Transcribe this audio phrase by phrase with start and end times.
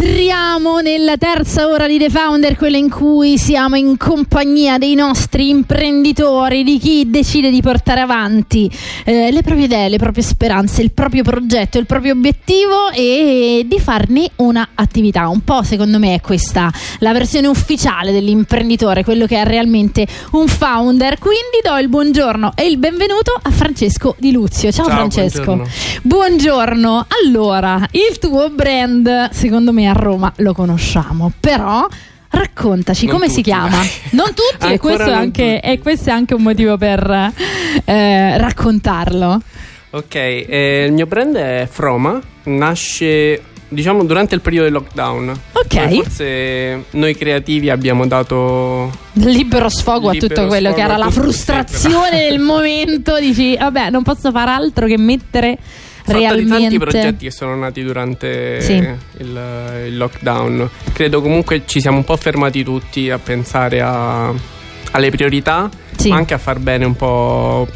[0.00, 5.48] Entriamo nella terza ora di The Founder, quella in cui siamo in compagnia dei nostri
[5.48, 8.70] imprenditori, di chi decide di portare avanti
[9.04, 13.80] eh, le proprie idee, le proprie speranze, il proprio progetto, il proprio obiettivo e di
[13.80, 15.28] farne un'attività.
[15.28, 16.70] Un po' secondo me è questa
[17.00, 21.18] la versione ufficiale dell'imprenditore, quello che è realmente un founder.
[21.18, 24.70] Quindi do il buongiorno e il benvenuto a Francesco Di Luzio.
[24.70, 25.42] Ciao, Ciao Francesco.
[25.42, 25.72] Buongiorno.
[26.02, 27.06] buongiorno.
[27.24, 31.86] Allora, il tuo brand secondo me a Roma lo conosciamo, però
[32.30, 33.80] raccontaci non come tutti, si chiama.
[34.10, 35.72] Non tutti, e questo, anche, tutti.
[35.72, 37.32] e questo, è anche un motivo per
[37.84, 39.40] eh, raccontarlo.
[39.90, 45.40] Ok, eh, il mio brand è Froma, nasce diciamo durante il periodo del lockdown.
[45.52, 45.88] Ok.
[45.88, 52.28] Forse noi creativi abbiamo dato libero sfogo libero a tutto quello che era la frustrazione
[52.28, 53.18] del momento.
[53.18, 55.58] Dici, vabbè, non posso fare altro che mettere
[56.08, 56.58] realmente...
[56.58, 58.74] tanti progetti che sono nati durante sì.
[58.74, 58.96] il,
[59.86, 60.68] il, lockdown.
[60.92, 64.32] Credo comunque ci siamo un po' fermati tutti a pensare a,
[64.92, 66.08] alle priorità, sì.
[66.08, 67.66] ma anche a far bene un po'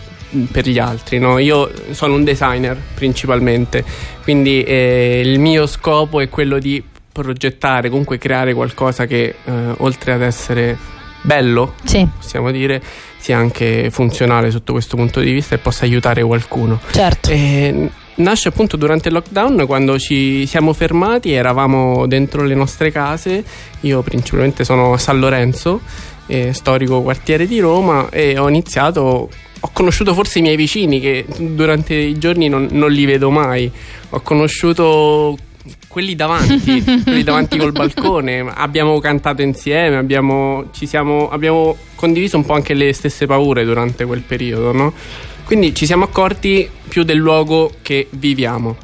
[0.50, 1.18] per gli altri.
[1.18, 1.38] No?
[1.38, 3.84] Io sono un designer principalmente,
[4.22, 10.12] quindi eh, il mio scopo è quello di progettare, comunque creare qualcosa che eh, oltre
[10.12, 10.76] ad essere
[11.22, 12.06] bello, sì.
[12.18, 12.82] possiamo dire,
[13.18, 16.80] sia anche funzionale sotto questo punto di vista e possa aiutare qualcuno.
[16.90, 17.30] Certo.
[17.30, 23.44] E nasce appunto durante il lockdown quando ci siamo fermati, eravamo dentro le nostre case,
[23.80, 25.80] io principalmente sono a San Lorenzo,
[26.26, 29.28] eh, storico quartiere di Roma e ho iniziato,
[29.60, 33.70] ho conosciuto forse i miei vicini che durante i giorni non, non li vedo mai,
[34.10, 35.36] ho conosciuto
[35.88, 42.54] quelli davanti, quelli davanti col balcone, abbiamo cantato insieme, abbiamo, siamo, abbiamo condiviso un po'
[42.54, 44.92] anche le stesse paure durante quel periodo, no?
[45.52, 48.74] Quindi ci siamo accorti più del luogo che viviamo.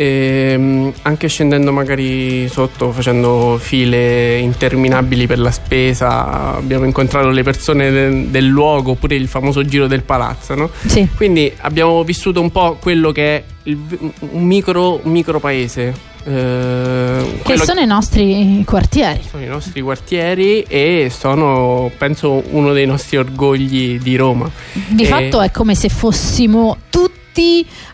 [0.00, 7.42] E, ehm, anche scendendo magari sotto, facendo file interminabili per la spesa, abbiamo incontrato le
[7.42, 10.54] persone de- del luogo, oppure il famoso giro del palazzo.
[10.54, 10.70] No?
[10.86, 11.06] Sì.
[11.14, 13.78] Quindi abbiamo vissuto un po' quello che è il,
[14.20, 15.92] un, micro, un micro paese,
[16.24, 19.20] eh, che sono i nostri quartieri.
[19.28, 24.50] Sono i nostri quartieri e sono, penso, uno dei nostri orgogli di Roma.
[24.72, 25.06] Di e...
[25.06, 27.19] fatto è come se fossimo tutti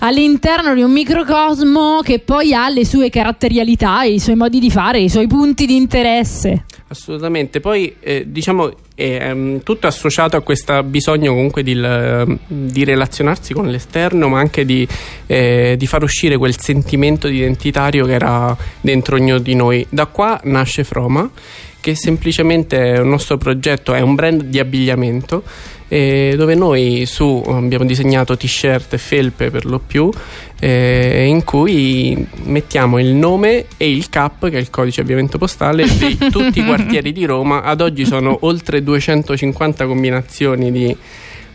[0.00, 5.00] all'interno di un microcosmo che poi ha le sue caratterialità, i suoi modi di fare,
[5.00, 6.64] i suoi punti di interesse.
[6.88, 12.82] Assolutamente, poi eh, diciamo è um, tutto associato a questo bisogno comunque di, uh, di,
[12.82, 14.88] relazionarsi con l'esterno, ma anche di,
[15.26, 19.86] eh, di, far uscire quel sentimento identitario che era dentro ognuno di noi.
[19.90, 21.28] Da qua nasce Froma,
[21.86, 25.44] che semplicemente un nostro progetto, è un brand di abbigliamento
[25.86, 30.10] eh, dove noi su abbiamo disegnato t-shirt e felpe per lo più
[30.58, 35.86] eh, in cui mettiamo il nome e il CAP che è il codice avviamento postale
[35.86, 37.62] di tutti i quartieri di Roma.
[37.62, 40.96] Ad oggi sono oltre 250 combinazioni di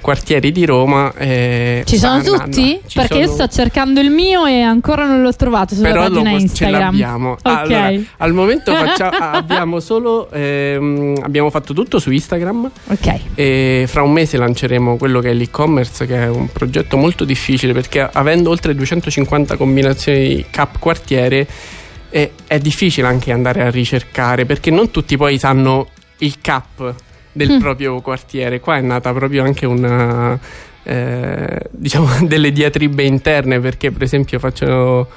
[0.01, 1.13] quartieri di Roma.
[1.15, 2.81] Eh, ci sono tutti?
[2.85, 3.25] Ci Perché sono...
[3.25, 6.79] io sto cercando il mio e ancora non l'ho trovato sulla Però pagina lo, Instagram.
[6.79, 7.37] Ce l'abbiamo.
[7.41, 7.63] Okay.
[7.63, 12.69] Allora, al momento facciamo, abbiamo solo ehm, abbiamo fatto tutto su Instagram.
[12.87, 13.19] Ok.
[13.35, 17.73] E fra un mese lanceremo quello che è l'e-commerce, che è un progetto molto difficile
[17.73, 21.47] perché avendo oltre 250 combinazioni cap quartiere
[22.09, 25.87] è, è difficile anche andare a ricercare perché non tutti poi sanno
[26.19, 26.93] il cap
[27.31, 27.59] del mm.
[27.59, 28.59] proprio quartiere.
[28.59, 30.37] Qua è nata proprio anche una.
[30.83, 35.07] Eh, diciamo delle diatribe interne perché per esempio faccio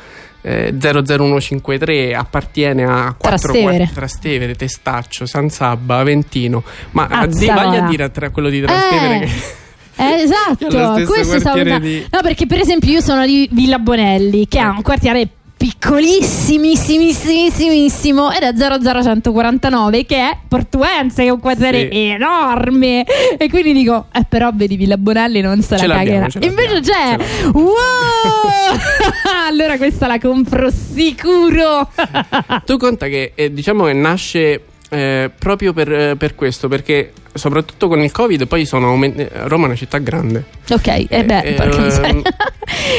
[0.42, 7.78] eh, 00153 appartiene a quattro Trastevere, quattro, Trastevere Testaccio, San Sabba, Aventino ma di, vai
[7.78, 9.26] a dire a quello di Trastevere eh.
[9.26, 9.62] che
[9.96, 12.06] eh, esatto, questo stavo di...
[12.10, 14.62] No, perché per esempio io sono di Villa Bonelli, che eh.
[14.62, 15.28] ha un quartiere
[15.64, 22.08] piccolissimissimo ed è 00149 che è Portuense che è un quartiere sì.
[22.08, 23.06] enorme.
[23.38, 26.26] E quindi dico eh però vedi Villa Bonelli non se la cagherà.
[26.40, 27.16] invece c'è
[27.52, 27.64] wow!
[29.48, 31.88] Allora questa la compro sicuro.
[32.66, 37.88] Tu conta che eh, diciamo che nasce eh, proprio per, eh, per, questo, perché soprattutto
[37.88, 40.44] con il Covid poi sono aument- Roma è una città grande.
[40.70, 42.22] Ok, e eh beh, eh,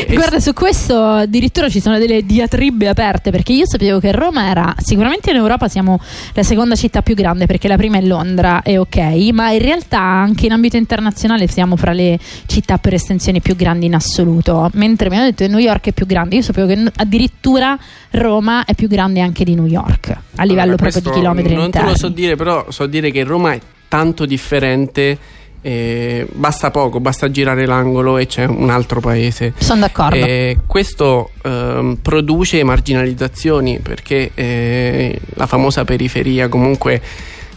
[0.14, 4.76] Guarda, su questo addirittura ci sono delle diatribe aperte perché io sapevo che Roma era
[4.78, 6.00] sicuramente in Europa siamo
[6.34, 8.98] la seconda città più grande perché la prima è Londra, è ok,
[9.34, 13.86] ma in realtà anche in ambito internazionale siamo fra le città per estensione più grandi
[13.86, 14.70] in assoluto.
[14.74, 17.78] Mentre mi hanno detto che New York è più grande, io sapevo che addirittura
[18.12, 21.72] Roma è più grande anche di New York a livello Allora, proprio di chilometri Non
[21.72, 21.90] te interni.
[21.90, 25.18] lo so dire, però so dire che Roma è tanto differente.
[25.66, 29.54] eh, basta poco, basta girare l'angolo e c'è un altro paese.
[29.58, 30.16] Sono d'accordo.
[30.16, 37.02] Eh, questo ehm, produce marginalizzazioni perché eh, la famosa periferia comunque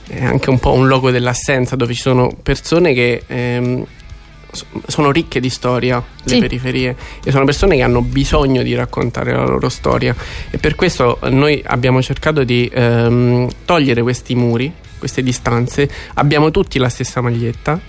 [0.06, 3.84] è anche un po' un logo dell'assenza dove ci sono persone che ehm,
[4.52, 6.38] so- sono ricche di storia, le Sì.
[6.38, 10.16] periferie, e sono persone che hanno bisogno di raccontare la loro storia
[10.48, 16.78] e per questo noi abbiamo cercato di ehm, togliere questi muri, queste distanze, abbiamo tutti
[16.78, 17.80] la stessa maglietta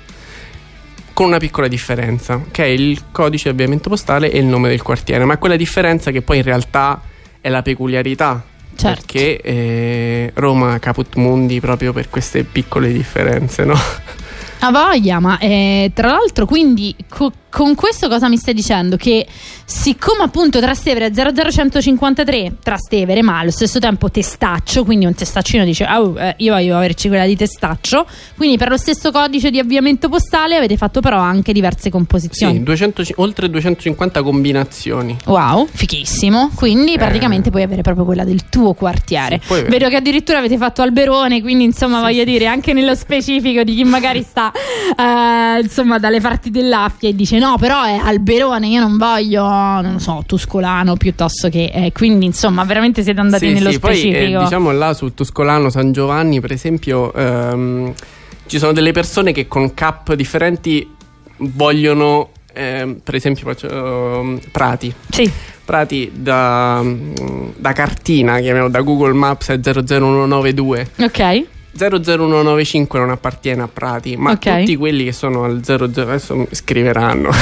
[1.14, 4.82] con una piccola differenza, che è il codice di avviamento postale e il nome del
[4.82, 7.02] quartiere, ma quella differenza che poi in realtà
[7.42, 8.42] è la peculiarità.
[8.74, 9.02] Certo.
[9.02, 13.76] Perché eh, Roma caput mundi proprio per queste piccole differenze, no?
[14.62, 18.96] Ha voglia, ma eh, tra l'altro, quindi co- con questo cosa mi stai dicendo?
[18.96, 19.25] Che
[19.66, 25.86] siccome appunto Trastevere è 00153 Trastevere, ma allo stesso tempo testaccio, quindi un testaccino dice
[25.86, 28.06] "Au, eh, io voglio averci quella di testaccio,
[28.38, 32.54] quindi per lo stesso codice di avviamento postale avete fatto però anche diverse composizioni.
[32.54, 35.18] Sì, 200 oltre 250 combinazioni.
[35.25, 36.52] Wow, fichissimo.
[36.56, 39.36] Quindi praticamente puoi avere proprio quella del tuo quartiere.
[39.36, 39.56] Eh.
[39.56, 43.75] Sì, Vedo che addirittura avete fatto Alberone, quindi insomma voglio dire anche nello specifico di
[43.75, 48.80] chi magari sta eh, insomma dalle parti dell'Affia e dice no però è Alberone, io
[48.82, 51.72] non voglio, non so, Tuscolano piuttosto che...
[51.74, 54.44] eh, quindi insomma veramente siete andati Sì, nello sì, poi, eh, specifico.
[54.44, 57.94] diciamo là sul Tuscolano San Giovanni, per esempio, ehm,
[58.46, 60.88] ci sono delle persone che con cap differenti
[61.38, 64.94] vogliono, ehm, per esempio, faccio, ehm, Prati.
[65.10, 65.32] Sì,
[65.64, 66.84] Prati da,
[67.56, 70.90] da cartina, chiamiamolo da Google Maps è 00192.
[71.00, 71.46] ok.
[71.77, 74.60] 00195 non appartiene a Prati, ma Ok.
[74.60, 77.30] tutti quelli che sono al 00 adesso scriveranno.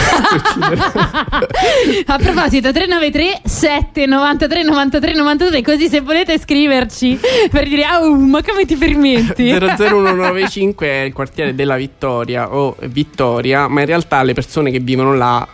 [2.07, 7.19] A proposito, 393 793 93 93, così se volete scriverci
[7.49, 9.49] per dire, oh, ma come ti permetti?
[9.51, 15.13] 00195 è il quartiere della Vittoria o Vittoria, ma in realtà le persone che vivono
[15.15, 15.47] là,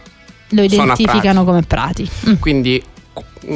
[0.49, 2.09] Lo identificano come prati.
[2.29, 2.33] Mm.
[2.39, 2.92] quindi qu-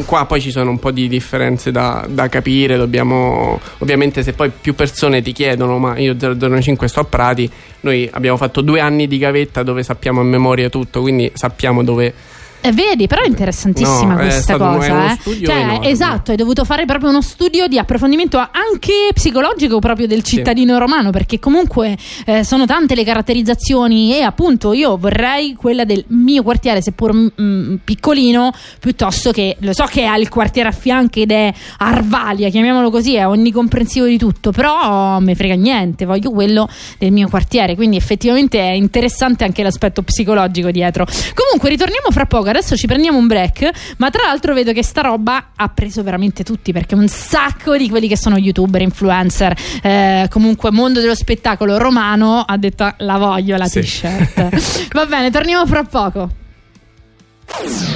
[0.06, 4.50] qua poi ci sono un po' di differenze da, da capire, dobbiamo ovviamente se poi
[4.50, 7.50] più persone ti chiedono ma io 005 sto a Prati,
[7.82, 12.27] noi abbiamo fatto due anni di gavetta dove sappiamo a memoria tutto, quindi sappiamo dove...
[12.68, 14.86] E vedi, però è interessantissima No, è questa un- cosa.
[14.88, 15.46] è uno eh.
[15.46, 20.78] Cioè, esatto, hai dovuto fare proprio uno studio di approfondimento anche psicologico proprio del cittadino
[20.78, 26.44] romano, perché comunque eh, sono tante le caratterizzazioni e appunto io vorrei quella del mio
[26.44, 31.32] quartiere, seppur mm, piccolino, piuttosto che lo so che ha il quartiere a fianco ed
[31.32, 36.68] è Arvalia, chiamiamolo così, è onnicomprensivo di tutto, però me frega niente, voglio quello
[36.98, 41.06] del mio quartiere, quindi effettivamente è interessante anche l'aspetto psicologico dietro.
[41.34, 45.02] Comunque ritorniamo fra poco, adesso ci prendiamo un break, ma tra l'altro vedo che sta
[45.02, 50.28] roba ha preso veramente tutti perché un sacco di quelli che sono youtuber, influencer, eh,
[50.30, 53.82] comunque mondo dello spettacolo romano ha detto la voglio la Sì.
[53.82, 54.88] t-shirt.
[54.94, 56.30] Va bene, torniamo fra poco.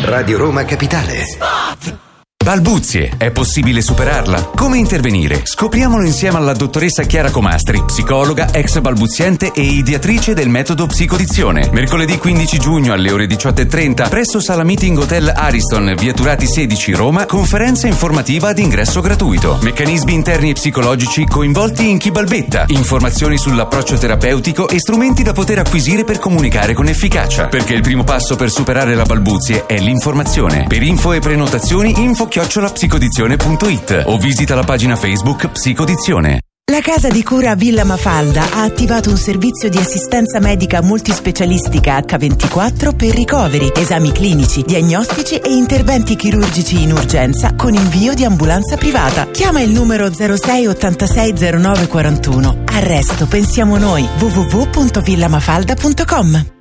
[0.06, 2.11] Radio Roma Capitale.
[2.44, 4.50] Balbuzie, è possibile superarla?
[4.56, 5.42] Come intervenire?
[5.44, 11.70] Scopriamolo insieme alla dottoressa Chiara Comastri, psicologa, ex balbuziente e ideatrice del metodo psicodizione.
[11.72, 17.28] Mercoledì 15 giugno alle ore 18.30 presso Sala Meeting Hotel Ariston, via Turati 16 Roma,
[17.28, 19.60] conferenza informativa ad ingresso gratuito.
[19.62, 25.60] Meccanismi interni e psicologici coinvolti in chi balbetta, informazioni sull'approccio terapeutico e strumenti da poter
[25.60, 27.46] acquisire per comunicare con efficacia.
[27.46, 30.66] Perché il primo passo per superare la balbuzie è l'informazione.
[30.68, 36.40] Per info e prenotazioni info chiocciolapsicodizione.it o visita la pagina Facebook Psicodizione.
[36.72, 42.96] La casa di cura Villa Mafalda ha attivato un servizio di assistenza medica multispecialistica H24
[42.96, 49.30] per ricoveri, esami clinici, diagnostici e interventi chirurgici in urgenza con invio di ambulanza privata.
[49.30, 52.64] Chiama il numero 06 86 09 41.
[52.68, 54.08] Al resto pensiamo noi.
[54.18, 56.61] www.villamafalda.com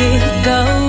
[0.00, 0.79] go.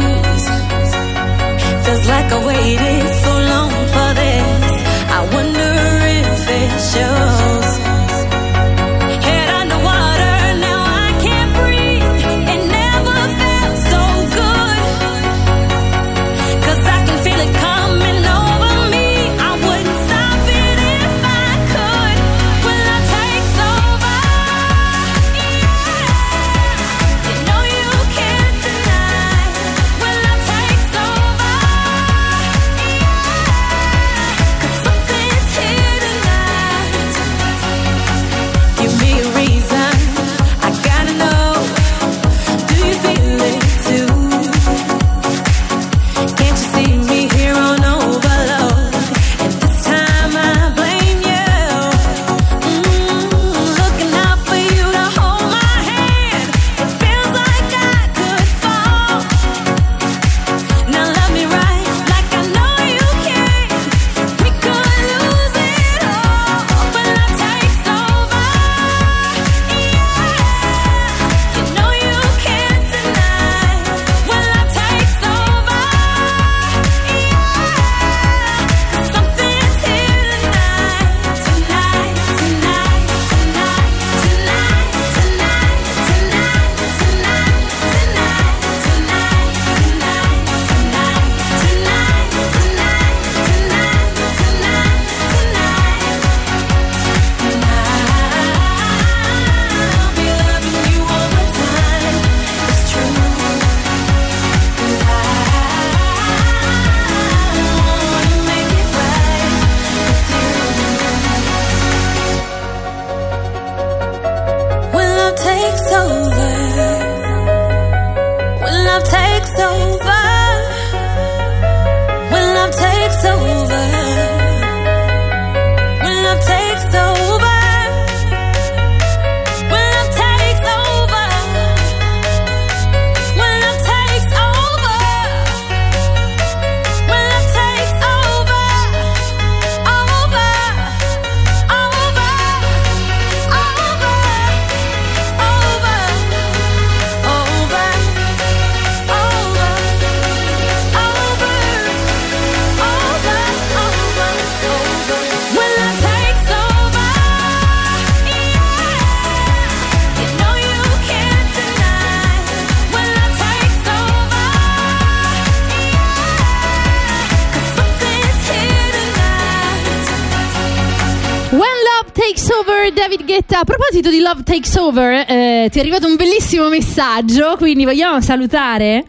[174.01, 179.05] Proposito di Love Takes Over, eh, ti è arrivato un bellissimo messaggio, quindi vogliamo salutare?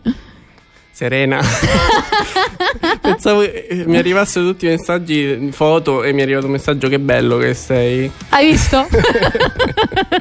[0.91, 1.41] Serena.
[3.01, 6.89] Pensavo che eh, mi arrivassero tutti i messaggi, foto e mi è arrivato un messaggio
[6.89, 8.11] che bello che sei.
[8.29, 8.87] Hai visto?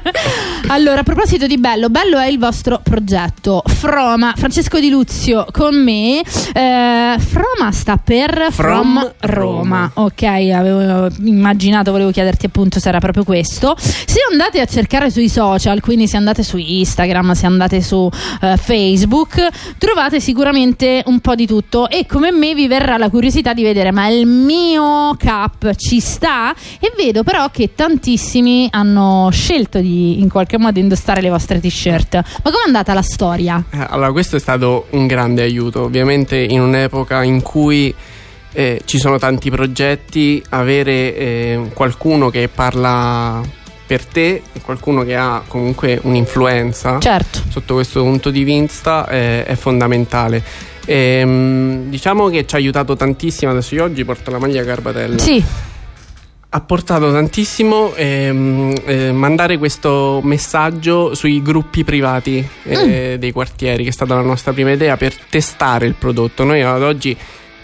[0.71, 3.61] allora, a proposito di bello, bello è il vostro progetto.
[3.65, 6.21] Froma, Francesco Di Luzio con me.
[6.21, 9.51] Eh, Froma sta per From, From Roma.
[9.51, 9.91] Roma.
[9.95, 13.75] Ok, avevo immaginato, volevo chiederti appunto se era proprio questo.
[13.77, 18.09] Se andate a cercare sui social, quindi se andate su Instagram, se andate su
[18.41, 19.45] eh, Facebook,
[19.77, 23.91] trovate sicuramente un po' di tutto e come me vi verrà la curiosità di vedere
[23.91, 30.29] ma il mio cap ci sta e vedo però che tantissimi hanno scelto di in
[30.29, 33.63] qualche modo indossare le vostre t-shirt ma com'è andata la storia?
[33.69, 37.93] Eh, allora questo è stato un grande aiuto ovviamente in un'epoca in cui
[38.53, 43.41] eh, ci sono tanti progetti avere eh, qualcuno che parla
[43.91, 47.41] per te qualcuno che ha comunque un'influenza certo.
[47.49, 50.41] sotto questo punto di vista è, è fondamentale.
[50.85, 53.51] E, ehm, diciamo che ci ha aiutato tantissimo.
[53.51, 55.17] Adesso io oggi porto la maglia Garbatella.
[55.17, 55.43] Sì.
[56.53, 63.19] Ha portato tantissimo ehm, eh, mandare questo messaggio sui gruppi privati eh, mm.
[63.19, 66.43] dei quartieri, che è stata la nostra prima idea per testare il prodotto.
[66.43, 67.17] Noi ad oggi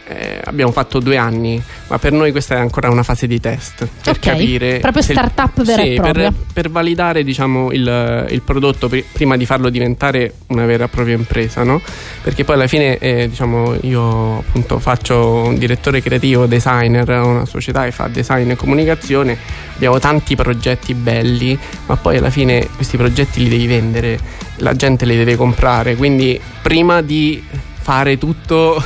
[0.07, 3.87] eh, abbiamo fatto due anni, ma per noi questa è ancora una fase di test
[4.03, 4.37] per okay.
[4.37, 4.79] capire.
[4.79, 6.31] Proprio startup vera sì, e propria.
[6.31, 10.87] Per, per validare diciamo, il, il, prodotto pr- prima di farlo diventare una vera e
[10.87, 11.81] propria impresa, no?
[12.23, 17.83] Perché poi alla fine eh, diciamo, io appunto faccio un direttore creativo, designer, una società
[17.83, 19.37] che fa design e comunicazione.
[19.75, 24.19] Abbiamo tanti progetti belli, ma poi alla fine questi progetti li devi vendere,
[24.57, 25.95] la gente li deve comprare.
[25.95, 27.43] Quindi prima di
[27.79, 28.81] fare tutto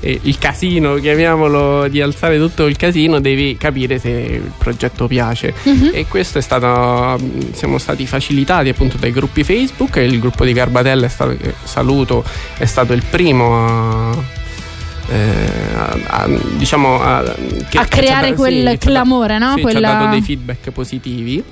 [0.00, 5.54] eh, il casino, chiamiamolo, di alzare tutto il casino, devi capire se il progetto piace.
[5.62, 5.90] Uh-huh.
[5.92, 7.18] E questo è stato,
[7.52, 12.24] siamo stati facilitati appunto dai gruppi Facebook, il gruppo di Garbatella è stato, saluto,
[12.56, 14.42] è stato il primo a
[15.08, 17.34] eh, a, a, diciamo a,
[17.68, 19.54] che, a creare dato, quel sì, clamore, no?
[19.56, 19.78] Sì, Quella...
[19.78, 21.44] ci ha dato dei feedback positivi.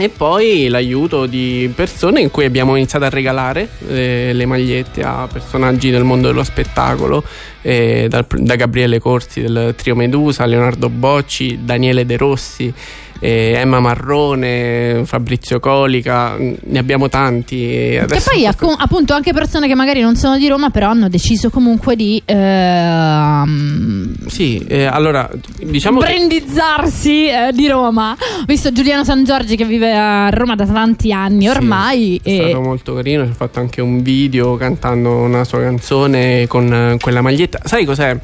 [0.00, 5.28] E poi l'aiuto di persone in cui abbiamo iniziato a regalare le, le magliette a
[5.30, 7.24] personaggi del mondo dello spettacolo,
[7.62, 12.72] eh, da, da Gabriele Corsi del Trio Medusa, Leonardo Bocci, Daniele De Rossi
[13.20, 17.64] eh, Emma Marrone, Fabrizio Colica, ne abbiamo tanti.
[17.70, 21.96] E poi appunto anche persone che magari non sono di Roma però hanno deciso comunque
[21.96, 22.22] di...
[22.24, 24.14] Ehm...
[24.26, 25.28] Sì, eh, allora
[25.62, 25.98] diciamo...
[25.98, 27.48] Brandizzarsi che...
[27.48, 28.12] eh, di Roma.
[28.12, 32.20] Ho visto Giuliano San Giorgi che vive a Roma da tanti anni ormai.
[32.22, 36.46] Sì, è stato molto carino, ci ha fatto anche un video cantando una sua canzone
[36.46, 37.60] con quella maglietta.
[37.64, 38.16] Sai cos'è?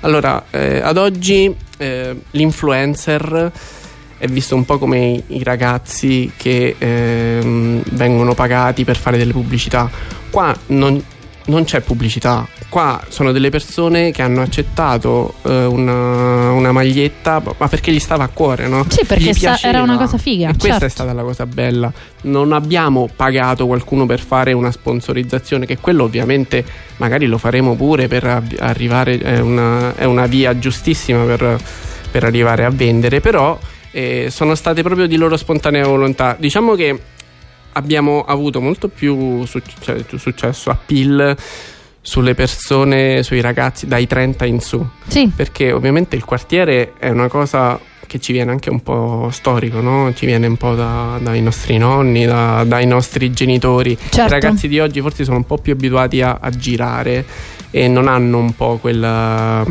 [0.00, 3.52] Allora, eh, ad oggi eh, l'influencer
[4.22, 9.90] è visto un po' come i ragazzi che ehm, vengono pagati per fare delle pubblicità.
[10.30, 11.02] Qua non,
[11.46, 17.66] non, c'è pubblicità, qua sono delle persone che hanno accettato eh, una, una, maglietta, ma
[17.66, 18.86] perché gli stava a cuore, no?
[18.88, 20.50] Sì, perché sta, era una cosa figa.
[20.50, 20.84] E questa certo.
[20.84, 21.92] è stata la cosa bella.
[22.22, 26.64] Non abbiamo pagato qualcuno per fare una sponsorizzazione, che quello ovviamente
[26.98, 31.60] magari lo faremo pure per arrivare, è una, è una via giustissima per,
[32.08, 33.58] per arrivare a vendere, però
[33.92, 36.36] eh, sono state proprio di loro spontanea volontà.
[36.38, 36.98] Diciamo che
[37.72, 41.36] abbiamo avuto molto più succe- cioè, successo, appeal
[42.00, 44.84] sulle persone, sui ragazzi dai 30 in su.
[45.06, 45.30] Sì.
[45.34, 50.12] Perché ovviamente il quartiere è una cosa che ci viene anche un po' storico, no?
[50.14, 53.96] ci viene un po' da, dai nostri nonni, da, dai nostri genitori.
[53.96, 54.20] Certo.
[54.20, 57.24] I ragazzi di oggi forse sono un po' più abituati a, a girare
[57.70, 59.64] e non hanno un po' quella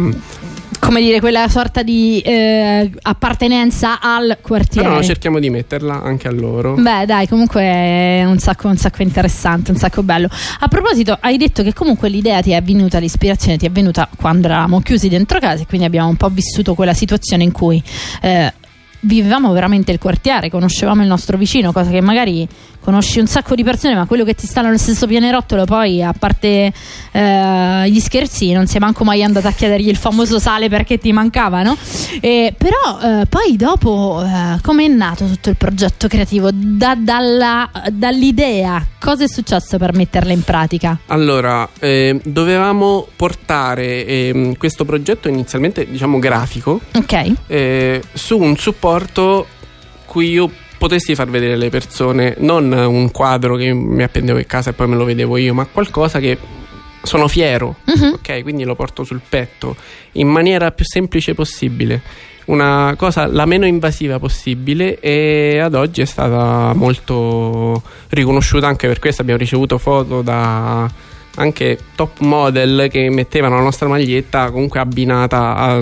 [0.92, 4.90] come dire, quella sorta di eh, appartenenza al quartiere.
[4.90, 6.74] Però cerchiamo di metterla anche a loro.
[6.74, 10.28] Beh, dai, comunque è un sacco, un sacco interessante, un sacco bello.
[10.60, 14.48] A proposito, hai detto che comunque l'idea ti è venuta, l'ispirazione ti è venuta quando
[14.48, 17.82] eravamo chiusi dentro casa e quindi abbiamo un po' vissuto quella situazione in cui
[18.22, 18.54] eh,
[19.00, 22.46] vivevamo veramente il quartiere, conoscevamo il nostro vicino, cosa che magari
[22.82, 26.14] conosci un sacco di persone, ma quello che ti sta nello stesso pianerottolo, poi a
[26.18, 26.74] parte
[27.12, 31.14] eh, gli scherzi, non sei manco mai andata a chiedergli il famoso sale perché ti
[31.14, 31.78] mancava, no?
[32.20, 36.50] E, però eh, poi dopo, eh, come è nato tutto il progetto creativo?
[36.52, 40.98] Da, dalla, dall'idea, cosa è successo per metterla in pratica?
[41.08, 49.48] Allora, eh, dovevamo portare ehm, questo progetto inizialmente, diciamo, grafico, ok, eh, su un supporto
[50.06, 54.72] cui io potessi far vedere alle persone non un quadro che mi appendevo in casa
[54.72, 56.40] e poi me lo vedevo io, ma qualcosa che
[57.04, 58.14] sono fiero, uh-huh.
[58.14, 58.42] ok?
[58.42, 59.76] Quindi lo porto sul petto
[60.14, 62.02] in maniera più semplice possibile.
[62.46, 68.98] Una cosa la meno invasiva possibile e ad oggi è stata molto riconosciuta anche per
[68.98, 70.92] questo abbiamo ricevuto foto da
[71.36, 75.80] anche top model che mettevano la nostra maglietta comunque abbinata a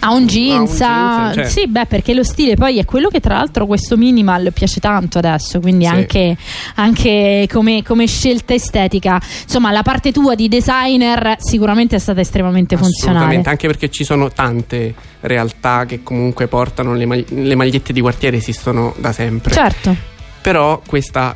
[0.00, 1.32] a un jeans, a...
[1.34, 1.48] Cioè.
[1.48, 5.18] sì, beh, perché lo stile poi è quello che tra l'altro questo minimal piace tanto
[5.18, 5.90] adesso, quindi sì.
[5.90, 6.36] anche,
[6.76, 12.76] anche come, come, scelta estetica, insomma, la parte tua di designer sicuramente è stata estremamente
[12.76, 13.40] funzionale.
[13.44, 18.36] Anche perché ci sono tante realtà che comunque portano le, mag- le magliette di quartiere
[18.36, 19.52] esistono da sempre.
[19.52, 19.94] Certo.
[20.40, 21.34] Però questa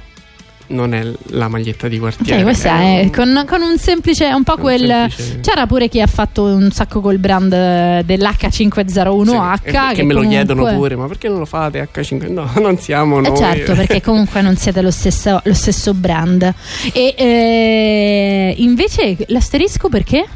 [0.70, 2.38] non è la maglietta di quartiere.
[2.38, 4.86] Sì, questa è, è con, con, un semplice, un po' quel.
[4.86, 5.40] Semplice...
[5.40, 9.54] C'era pure chi ha fatto un sacco col brand dell'H501H.
[9.54, 12.32] Sì, che, che, me lo chiedono pure, ma perché non lo fate H5?
[12.32, 13.32] No, non siamo eh, noi.
[13.32, 16.52] Eh certo, perché comunque non siete lo stesso, lo stesso brand.
[16.92, 20.26] E eh, invece l'asterisco perché?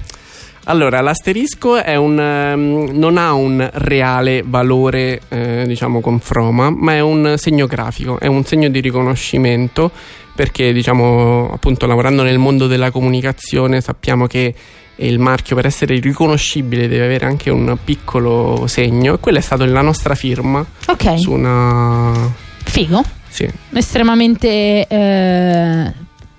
[0.64, 7.00] Allora, l'asterisco un, um, non ha un reale valore, eh, diciamo, con Froma, ma è
[7.00, 9.90] un segno grafico, è un segno di riconoscimento
[10.34, 14.52] perché diciamo appunto lavorando nel mondo della comunicazione sappiamo che
[14.96, 19.64] il marchio per essere riconoscibile deve avere anche un piccolo segno e quella è stata
[19.64, 21.18] la nostra firma ok.
[21.18, 22.32] su una
[22.64, 23.02] figo.
[23.28, 23.48] Sì.
[23.72, 25.92] Estremamente eh,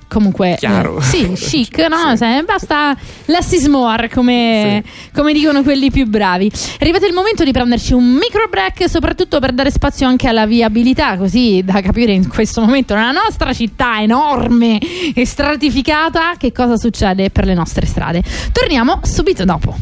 [0.07, 2.15] comunque chiaro eh, sì chic no?
[2.15, 2.25] Sì.
[2.45, 5.11] basta less is more come, sì.
[5.13, 9.39] come, dicono quelli più bravi è arrivato il momento di prenderci un micro break soprattutto
[9.39, 14.01] per dare spazio anche alla viabilità così da capire in questo momento nella nostra città
[14.01, 14.79] enorme
[15.13, 19.75] e stratificata che cosa succede per le nostre strade torniamo subito dopo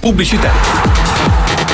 [0.00, 1.69] pubblicità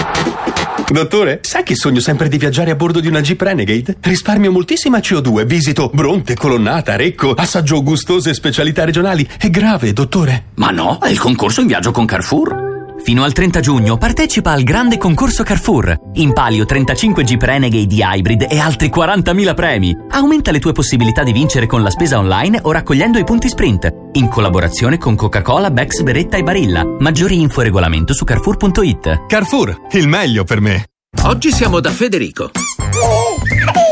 [0.92, 3.96] Dottore, sai che sogno sempre di viaggiare a bordo di una Jeep Renegade?
[4.01, 9.29] Risparmio moltissima CO2, visito Bronte, Colonnata, Recco, assaggio gustose specialità regionali.
[9.38, 10.46] È grave, dottore.
[10.55, 12.76] Ma no, è il concorso in viaggio con Carrefour.
[13.07, 15.97] Fino al 30 giugno partecipa al grande concorso Carrefour.
[16.14, 19.97] In palio 35 Jeep Renegade di Hybrid e altri 40.000 premi.
[20.11, 23.88] Aumenta le tue possibilità di vincere con la spesa online o raccogliendo i punti sprint.
[24.14, 26.83] In collaborazione con Coca-Cola, Bex, Beretta e Barilla.
[26.99, 29.27] Maggiori info e regolamento su carrefour.it.
[29.29, 30.87] Carrefour, il meglio per me.
[31.27, 32.51] Oggi siamo da Federico.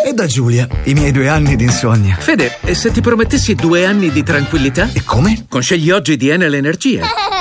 [0.05, 2.16] E da Giulia, i miei due anni di insonnia.
[2.18, 4.90] Fede, e se ti promettessi due anni di tranquillità?
[4.92, 5.46] E come?
[5.48, 7.34] Con scegli oggi di Enel Energia.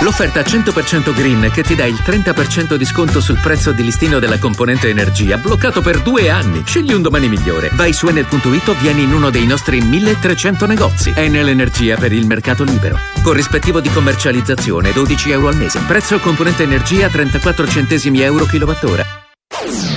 [0.00, 4.38] L'offerta 100% green che ti dà il 30% di sconto sul prezzo di listino della
[4.38, 6.62] componente energia, bloccato per due anni.
[6.64, 7.70] Scegli un domani migliore.
[7.74, 11.12] Vai su enel.it o vieni in uno dei nostri 1300 negozi.
[11.14, 12.98] Enel Energia per il mercato libero.
[13.22, 15.80] Corrispettivo di commercializzazione 12 euro al mese.
[15.80, 19.04] Prezzo componente energia 34 centesimi euro kilowattora.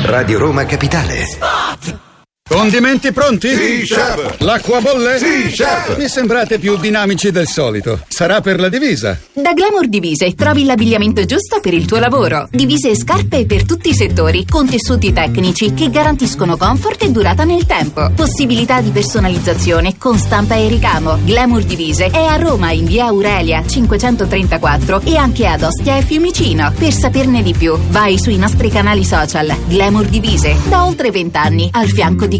[0.04, 2.11] Radio Roma Capitale.
[2.52, 3.48] Condimenti pronti?
[3.48, 4.40] Sì, chef.
[4.40, 5.18] L'acqua bolle?
[5.20, 5.96] Sì, chef.
[5.98, 8.02] Mi sembrate più dinamici del solito.
[8.10, 9.18] Sarà per la divisa.
[9.32, 12.50] Da Glamour Divise trovi l'abbigliamento giusto per il tuo lavoro.
[12.52, 17.46] Divise e scarpe per tutti i settori, con tessuti tecnici che garantiscono comfort e durata
[17.46, 18.12] nel tempo.
[18.14, 21.20] Possibilità di personalizzazione con stampa e ricamo.
[21.24, 26.74] Glamour Divise è a Roma in via Aurelia 534 e anche ad Ostia e Fiumicino.
[26.78, 29.56] Per saperne di più, vai sui nostri canali social.
[29.68, 32.40] Glamour Divise, da oltre 20 anni, al fianco di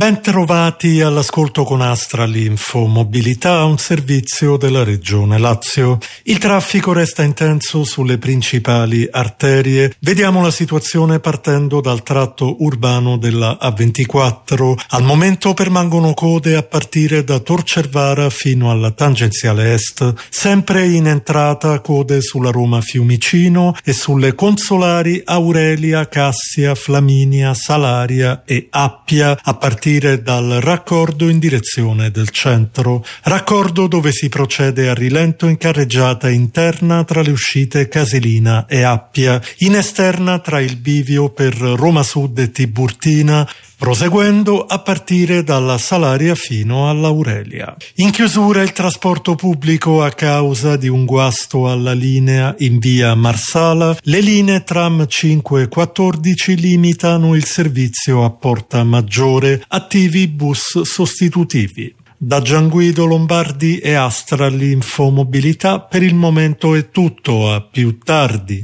[0.00, 5.98] Ben trovati all'ascolto con Astral Info Mobilità, un servizio della Regione Lazio.
[6.22, 9.94] Il traffico resta intenso sulle principali arterie.
[10.00, 14.86] Vediamo la situazione partendo dal tratto urbano della A24.
[14.88, 20.14] Al momento permangono code a partire da Torcervara fino alla tangenziale est.
[20.30, 28.68] Sempre in entrata code sulla Roma Fiumicino e sulle consolari Aurelia, Cassia, Flaminia, Salaria e
[28.70, 34.94] Appia a partire partire dal raccordo in direzione del centro, raccordo dove si procede a
[34.94, 41.30] rilento in carreggiata interna tra le uscite Casilina e Appia, in esterna tra il bivio
[41.30, 43.48] per Roma Sud e Tiburtina,
[43.80, 47.74] proseguendo a partire dalla Salaria fino all'Aurelia.
[47.94, 53.96] In chiusura il trasporto pubblico a causa di un guasto alla linea in via Marsala,
[54.02, 61.94] le linee tram 5 e 14 limitano il servizio a Porta Maggiore, attivi bus sostitutivi.
[62.18, 68.62] Da Gianguido Lombardi e Astra l'Infomobilità per il momento è tutto, a più tardi.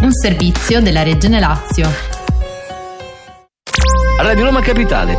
[0.00, 2.15] Un servizio della Regione Lazio.
[4.18, 5.16] Radio Roma Capitale.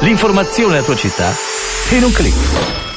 [0.00, 1.30] L'informazione della tua città
[1.90, 2.89] in un clic.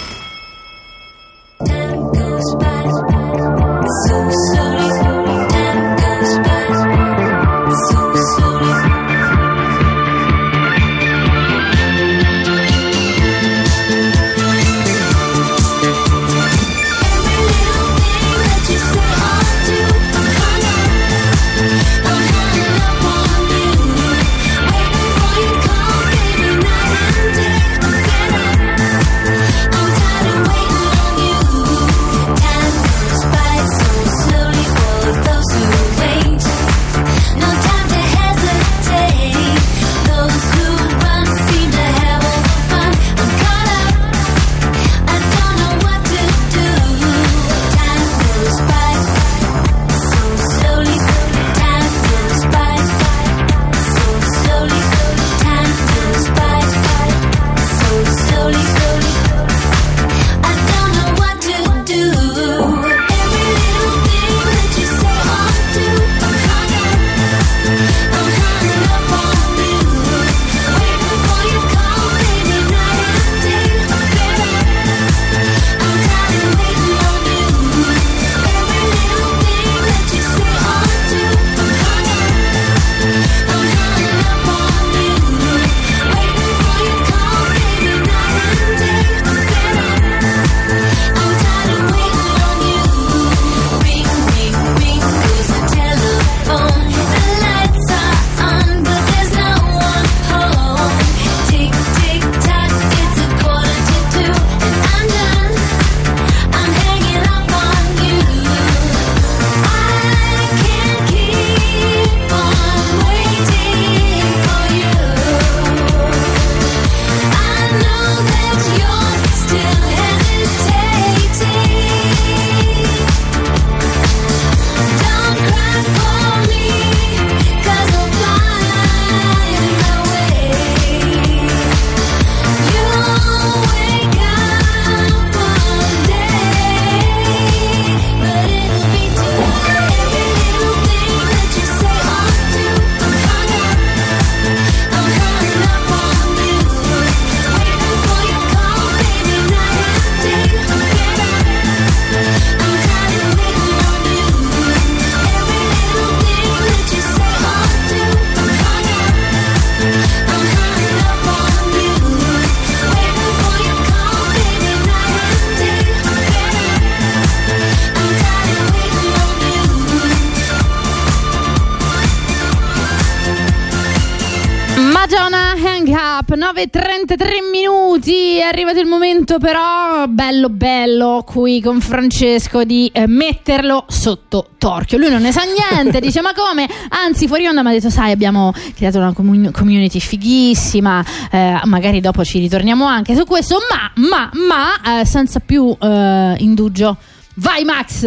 [179.23, 184.97] Momento però bello bello qui con Francesco di eh, metterlo sotto torchio.
[184.97, 186.67] Lui non ne sa niente dice ma come?
[186.89, 192.01] Anzi fuori onda mi ha detto sai abbiamo creato una comun- community fighissima eh, magari
[192.01, 196.97] dopo ci ritorniamo anche su questo ma ma ma eh, senza più eh, indugio.
[197.35, 198.05] Vai Max!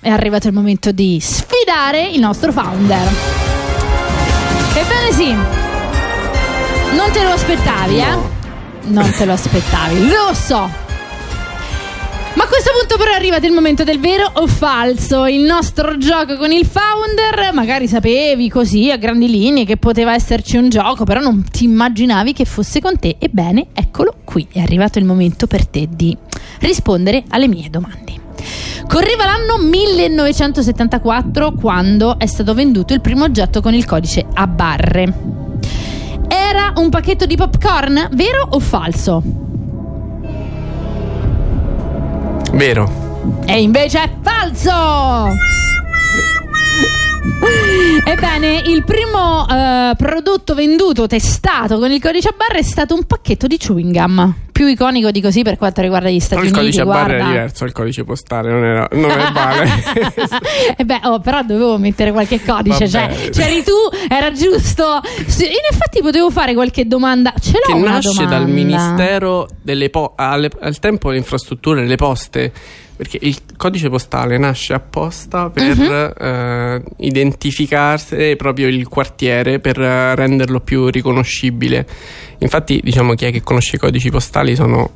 [0.00, 3.08] È arrivato il momento di sfidare il nostro founder.
[4.74, 5.32] Ebbene sì,
[6.94, 8.37] non te lo aspettavi, eh?
[8.88, 10.86] Non te lo aspettavi, lo so.
[12.34, 15.98] Ma a questo punto però è arrivato il momento del vero o falso, il nostro
[15.98, 21.04] gioco con il founder, magari sapevi così a grandi linee che poteva esserci un gioco,
[21.04, 23.16] però non ti immaginavi che fosse con te.
[23.18, 26.16] Ebbene, eccolo qui, è arrivato il momento per te di
[26.60, 28.14] rispondere alle mie domande.
[28.86, 35.37] Correva l'anno 1974 quando è stato venduto il primo oggetto con il codice a barre.
[36.78, 39.20] Un pacchetto di popcorn, vero o falso?
[42.52, 43.42] Vero.
[43.44, 45.26] E invece è falso!
[48.04, 53.02] Ebbene, il primo eh, prodotto venduto, testato con il codice a barre è stato un
[53.04, 54.34] pacchetto di chewing gum.
[54.58, 56.58] Più iconico di così per quanto riguarda gli Stati il Uniti.
[56.58, 57.14] codice a barre guarda.
[57.22, 59.70] era diverso, il codice postale non era, non era uguale.
[60.76, 62.88] e beh, oh, però dovevo mettere qualche codice.
[62.88, 63.70] Cioè, c'eri tu,
[64.08, 65.00] era giusto.
[65.26, 67.32] Sì, In effetti potevo fare qualche domanda.
[67.40, 68.36] Ce l'ho che nasce domanda.
[68.38, 72.52] dal Ministero delle po- alle- al tempo le infrastrutture, le poste.
[72.98, 76.12] Perché il codice postale nasce apposta per Mhm.
[76.18, 81.86] eh, identificarsi proprio il quartiere, per eh, renderlo più riconoscibile.
[82.38, 84.90] Infatti, diciamo chi è che conosce i codici postali sono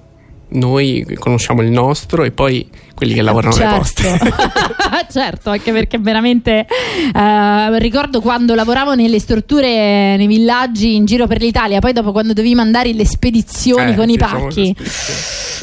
[0.49, 2.69] noi, conosciamo il nostro, e poi
[3.03, 4.19] quelli che lavorano alle poste.
[5.11, 6.67] certo, anche perché veramente
[7.13, 12.33] eh, ricordo quando lavoravo nelle strutture, nei villaggi in giro per l'Italia, poi dopo quando
[12.33, 14.75] dovevi mandare le spedizioni Eh, con i pacchi.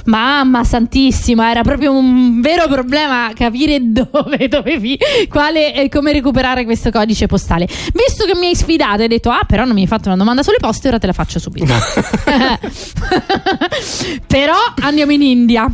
[0.05, 4.97] Mamma santissima, era proprio un vero problema capire dove dovevi,
[5.29, 7.67] quale e come recuperare questo codice postale.
[7.93, 10.17] Visto che mi hai sfidato e hai detto, ah, però non mi hai fatto una
[10.17, 11.67] domanda sulle poste, ora te la faccio subito.
[14.27, 15.71] però andiamo in India.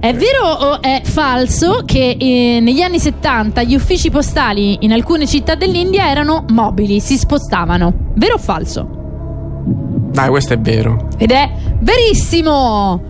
[0.00, 5.26] È vero o è falso che eh, negli anni 70 gli uffici postali in alcune
[5.26, 7.92] città dell'India erano mobili, si spostavano?
[8.14, 8.88] Vero o falso?
[10.10, 11.06] Dai, questo è vero.
[11.18, 13.02] Ed è verissimo!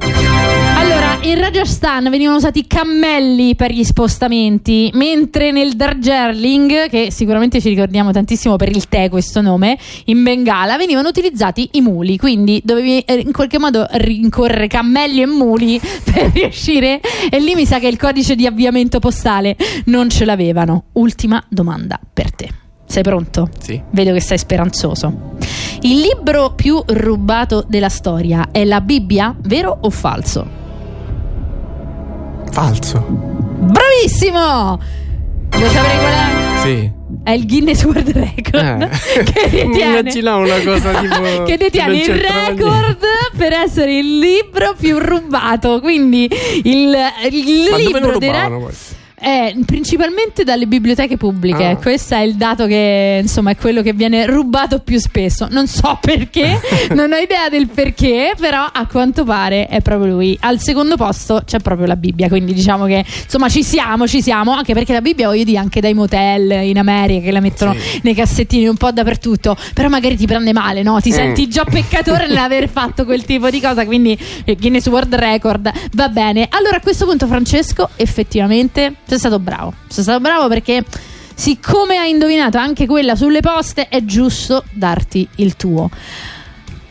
[0.77, 7.69] Allora, in Rajasthan venivano usati cammelli per gli spostamenti, mentre nel Darjeeling, che sicuramente ci
[7.69, 13.01] ricordiamo tantissimo per il tè questo nome, in Bengala venivano utilizzati i muli, quindi dovevi
[13.01, 17.89] eh, in qualche modo rincorrere cammelli e muli per riuscire e lì mi sa che
[17.89, 19.57] il codice di avviamento postale
[19.87, 20.85] non ce l'avevano.
[20.93, 22.49] Ultima domanda per te.
[22.87, 23.51] Sei pronto?
[23.59, 23.81] Sì.
[23.91, 25.37] Vedo che sei speranzoso.
[25.83, 30.60] Il libro più rubato della storia è la Bibbia, vero o falso?
[32.51, 33.05] Falso.
[33.09, 34.79] Bravissimo!
[35.51, 36.59] Sapere qual è?
[36.63, 36.91] Sì.
[37.23, 38.89] È il Guinness World Record Eh.
[39.25, 41.43] che detiene, Immaginavo una cosa tipo.
[41.45, 42.99] che detiene il record
[43.37, 45.81] per essere il libro più rubato.
[45.81, 46.29] Quindi
[46.63, 46.97] il,
[47.31, 48.69] il libro lo dei re-?
[49.23, 51.65] Eh, principalmente dalle biblioteche pubbliche.
[51.65, 51.77] Ah.
[51.77, 55.47] Questo è il dato che insomma è quello che viene rubato più spesso.
[55.51, 56.59] Non so perché,
[56.95, 60.37] non ho idea del perché, però a quanto pare è proprio lui.
[60.41, 62.29] Al secondo posto c'è proprio la Bibbia.
[62.29, 64.53] Quindi diciamo che insomma ci siamo, ci siamo.
[64.53, 68.15] Anche perché la Bibbia, voglio dire, anche dai motel in America che la mettono nei
[68.15, 69.55] cassettini un po' dappertutto.
[69.75, 70.99] Però magari ti prende male, no?
[71.01, 71.13] Ti Mm.
[71.13, 73.85] senti già peccatore nell'aver fatto quel tipo di cosa.
[73.85, 76.47] Quindi eh, Guinness World Record va bene.
[76.51, 79.75] Allora a questo punto, Francesco, effettivamente sei stato bravo.
[79.89, 80.85] Sei stato bravo perché.
[81.35, 85.89] Siccome hai indovinato anche quella sulle poste, è giusto darti il tuo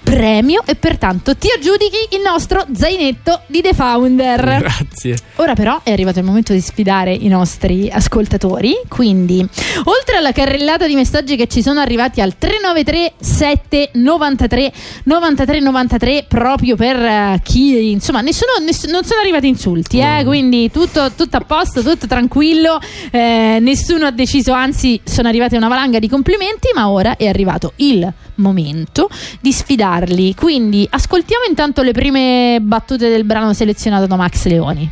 [0.01, 4.59] premio e pertanto ti aggiudichi il nostro zainetto di The Founder.
[4.59, 5.17] Grazie.
[5.35, 9.47] Ora però è arrivato il momento di sfidare i nostri ascoltatori, quindi
[9.83, 14.71] oltre alla carrellata di messaggi che ci sono arrivati al 393 793
[15.03, 20.71] 93 93 proprio per eh, chi insomma nessuno, ness- non sono arrivati insulti, eh, quindi
[20.71, 22.79] tutto, tutto a posto, tutto tranquillo,
[23.11, 27.73] eh, nessuno ha deciso, anzi sono arrivate una valanga di complimenti, ma ora è arrivato
[27.77, 30.35] il momento di sfidarli.
[30.35, 34.91] Quindi ascoltiamo intanto le prime battute del brano selezionato da Max Leoni.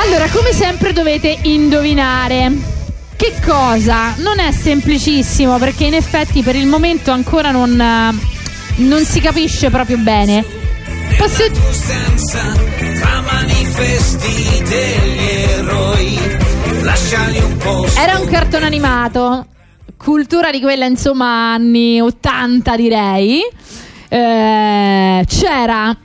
[0.00, 2.76] Allora, come sempre dovete indovinare.
[3.14, 4.14] Che cosa?
[4.18, 8.14] Non è semplicissimo perché in effetti per il momento ancora non, eh,
[8.76, 10.44] non si capisce proprio bene.
[11.18, 11.42] Posso...
[17.96, 19.46] Era un cartone animato,
[19.96, 23.42] cultura di quella insomma anni 80 direi.
[24.08, 25.96] Eh, c'era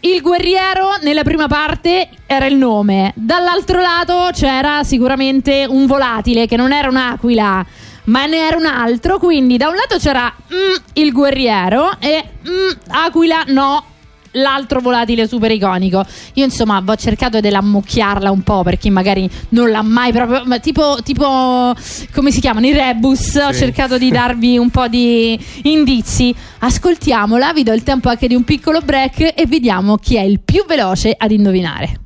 [0.00, 6.56] il guerriero nella prima parte era il nome, dall'altro lato c'era sicuramente un volatile che
[6.56, 7.66] non era un'aquila,
[8.04, 9.18] ma ne era un altro.
[9.18, 13.84] Quindi da un lato c'era mm, il guerriero e mm, aquila no.
[14.32, 16.04] L'altro volatile super iconico.
[16.34, 20.42] Io, insomma, ho cercato di ammucchiarla un po' per chi magari non l'ha mai proprio.
[20.44, 21.74] ma tipo, tipo
[22.12, 22.66] come si chiamano?
[22.66, 23.34] I rebus.
[23.36, 23.58] Ho Sì.
[23.58, 26.34] cercato di darvi un po' di indizi.
[26.58, 30.40] Ascoltiamola, vi do il tempo anche di un piccolo break e vediamo chi è il
[30.40, 32.00] più veloce ad indovinare.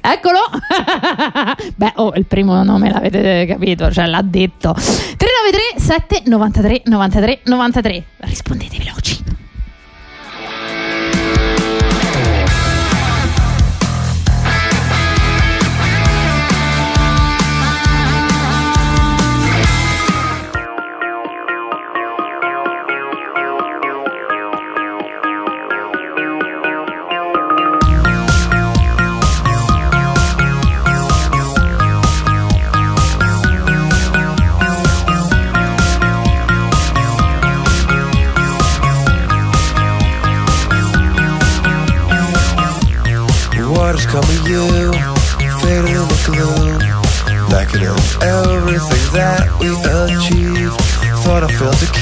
[0.00, 0.38] Eccolo!
[1.74, 4.74] Beh, oh, il primo nome l'avete capito, cioè l'ha detto.
[4.74, 8.04] 393 7 93 93 93.
[8.18, 9.27] Rispondete veloci.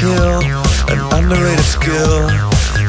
[0.07, 0.41] Kill,
[0.93, 2.29] an underrated skill.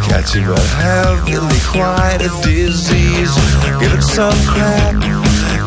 [0.05, 3.33] Catching but heavily, quite a disease.
[3.81, 4.95] Give it some crap.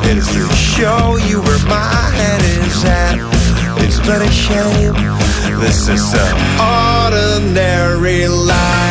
[0.07, 3.17] It is to show you where my head is at.
[3.85, 4.95] It's been a shame.
[5.61, 8.90] This is an ordinary life.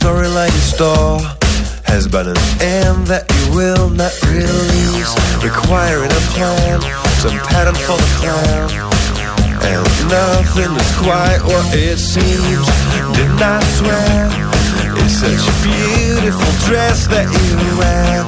[0.00, 1.20] Storyline in store
[1.84, 5.12] has been an end that you will not release.
[5.44, 6.80] Requiring a plan,
[7.20, 8.64] some pattern for the plan.
[9.60, 12.64] And nothing is quite what it seems.
[13.12, 14.32] Did not swear.
[15.04, 18.24] It's such a beautiful dress that you wear.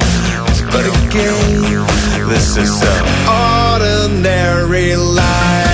[0.68, 1.88] But again.
[2.28, 5.71] This is an ordinary life.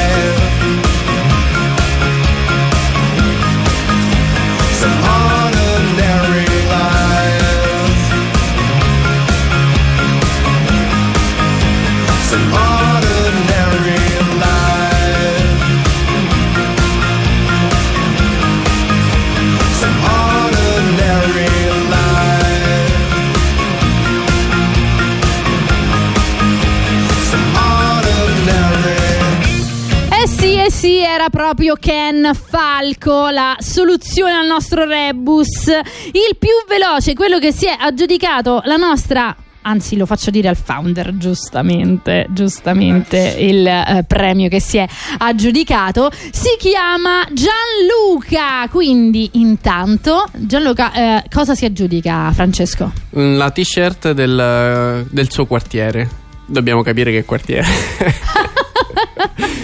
[31.18, 35.66] Era proprio Ken Falco, la soluzione al nostro rebus.
[35.66, 39.34] Il più veloce, quello che si è aggiudicato la nostra.
[39.62, 44.86] Anzi, lo faccio dire al founder, giustamente, giustamente il eh, premio che si è
[45.18, 48.68] aggiudicato si chiama Gianluca.
[48.70, 52.92] Quindi, intanto, Gianluca, eh, cosa si aggiudica, Francesco?
[53.10, 56.08] La t-shirt del, del suo quartiere.
[56.46, 57.66] Dobbiamo capire che quartiere.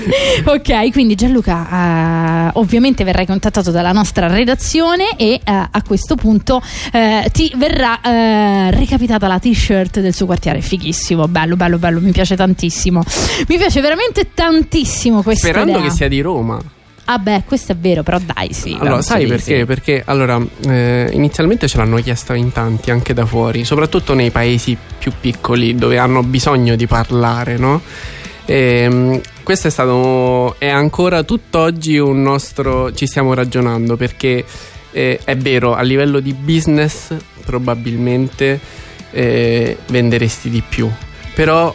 [0.45, 6.63] ok, quindi Gianluca, eh, ovviamente verrai contattato dalla nostra redazione e eh, a questo punto
[6.93, 10.61] eh, ti verrà eh, recapitata la t-shirt del suo quartiere.
[10.61, 13.03] Fighissimo, bello, bello, bello, mi piace tantissimo.
[13.49, 15.85] Mi piace veramente tantissimo questa Sperando idea.
[15.85, 16.61] che sia di Roma.
[17.07, 18.75] Ah beh, questo è vero, però dai, sì.
[18.79, 19.59] Allora, sai perché?
[19.59, 19.65] sì.
[19.67, 24.77] Perché allora, eh, inizialmente ce l'hanno chiesta in tanti, anche da fuori, soprattutto nei paesi
[24.99, 27.83] più piccoli dove hanno bisogno di parlare, no?
[28.47, 34.45] E, questo è stato, è ancora tutt'oggi un nostro, ci stiamo ragionando perché
[34.91, 37.15] eh, è vero, a livello di business
[37.45, 38.59] probabilmente
[39.13, 40.91] eh, venderesti di più,
[41.35, 41.73] però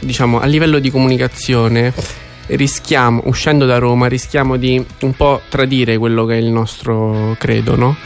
[0.00, 1.92] diciamo a livello di comunicazione
[2.48, 7.76] rischiamo, uscendo da Roma, rischiamo di un po' tradire quello che è il nostro credo,
[7.76, 7.96] no?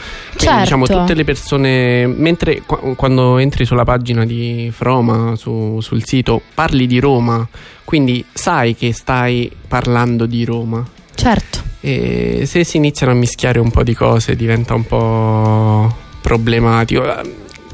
[0.41, 0.61] Quindi, Certo.
[0.61, 6.41] diciamo tutte le persone, mentre qu- quando entri sulla pagina di Froma, su- sul sito,
[6.55, 7.47] parli di Roma,
[7.83, 10.83] quindi sai che stai parlando di Roma.
[11.13, 11.61] Certo.
[11.81, 17.03] E se si iniziano a mischiare un po' di cose diventa un po' problematico.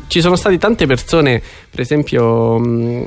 [0.08, 3.04] Ci sono state tante persone, per esempio mm,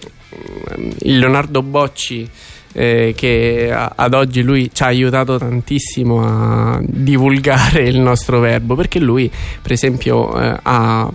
[1.01, 2.29] il Leonardo Bocci
[2.73, 8.75] eh, che a- ad oggi lui ci ha aiutato tantissimo a divulgare il nostro verbo
[8.77, 11.11] perché lui per esempio eh, ha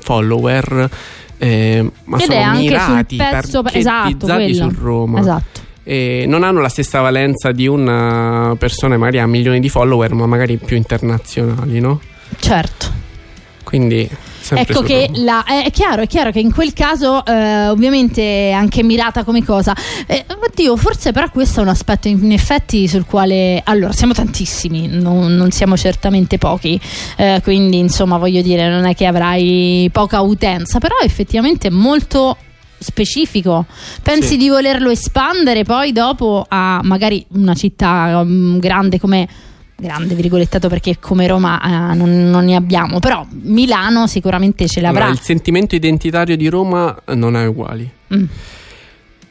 [0.00, 0.90] follower
[1.38, 4.54] eh, ma Ed sono è anche mirati sul pezzo esatto, quello.
[4.70, 5.60] su Roma Esatto.
[5.84, 10.14] e non hanno la stessa valenza di una persona che magari ha milioni di follower
[10.14, 12.00] ma magari più internazionali no?
[12.40, 12.86] Certo.
[13.62, 14.08] quindi
[14.54, 18.82] ecco che la- è chiaro, è chiaro che in quel caso eh, ovviamente è anche
[18.82, 19.74] mirata come cosa.
[20.06, 24.86] Eh, oddio, forse però questo è un aspetto in effetti sul quale allora siamo tantissimi,
[24.88, 26.80] non, non siamo certamente pochi,
[27.16, 32.36] eh, quindi insomma voglio dire non è che avrai poca utenza, però effettivamente è molto
[32.80, 33.66] specifico.
[34.02, 34.36] Pensi Sì.
[34.36, 39.28] di volerlo espandere poi dopo a magari una città mm, grande come
[39.80, 45.04] grande virgolettato perché come Roma eh, non, non ne abbiamo, però Milano sicuramente ce l'avrà.
[45.04, 47.88] Allora, il sentimento identitario di Roma non è uguali.
[48.12, 48.24] Mm.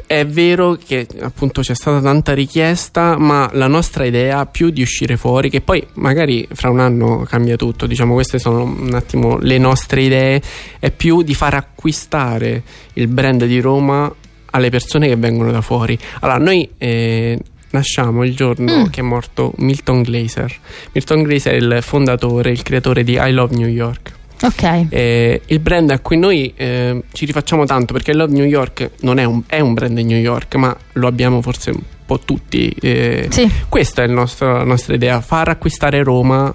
[0.08, 5.18] È vero che appunto c'è stata tanta richiesta, ma la nostra idea più di uscire
[5.18, 9.58] fuori, che poi magari fra un anno cambia tutto, diciamo queste sono un attimo le
[9.58, 10.42] nostre idee,
[10.80, 14.10] è più di far acquistare il brand di Roma
[14.52, 16.00] alle persone che vengono da fuori.
[16.22, 17.38] Allora, noi eh,
[17.72, 18.86] nasciamo il giorno Mm.
[18.88, 20.54] che è morto Milton Glaser.
[20.94, 24.12] Milton Glaser è il fondatore, il creatore di I Love New York.
[24.44, 24.86] Ok.
[24.90, 29.18] Eh, il brand a cui noi eh, ci rifacciamo tanto perché Love New York non
[29.18, 32.70] è un, è un brand New York, ma lo abbiamo forse un po' tutti.
[32.80, 33.50] eh, Sì.
[33.68, 36.54] Questa è il nostro- la nostra idea: far acquistare Roma.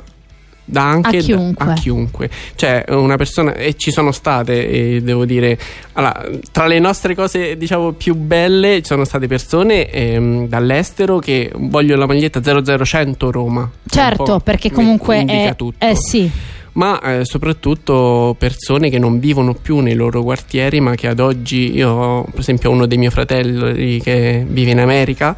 [0.72, 1.70] Da anche A chiunque.
[1.70, 2.30] a chiunque.
[2.54, 3.54] Cioè, una persona.
[3.54, 5.58] E ci sono state, e devo dire.
[5.92, 11.52] Allora, tra le nostre cose, diciamo, più belle, ci sono state persone ehm, dall'estero che
[11.54, 13.70] vogliono la maglietta 00100 Roma.
[13.86, 16.30] Certo, perché comunque è, tutto eh sì.
[16.72, 21.74] ma eh, soprattutto persone che non vivono più nei loro quartieri, ma che ad oggi
[21.74, 25.36] io per esempio uno dei miei fratelli che vive in America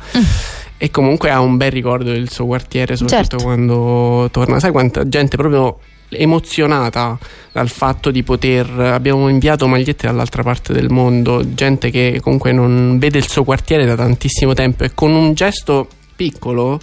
[0.85, 3.43] e comunque ha un bel ricordo del suo quartiere, soprattutto Certo.
[3.43, 4.61] quando torna.
[4.61, 5.79] Sai quanta gente proprio
[6.11, 7.19] emozionata
[7.53, 12.99] dal fatto di poter abbiamo inviato magliette dall'altra parte del mondo gente che comunque non
[12.99, 16.79] vede il suo quartiere da tantissimo tempo e con un gesto piccolo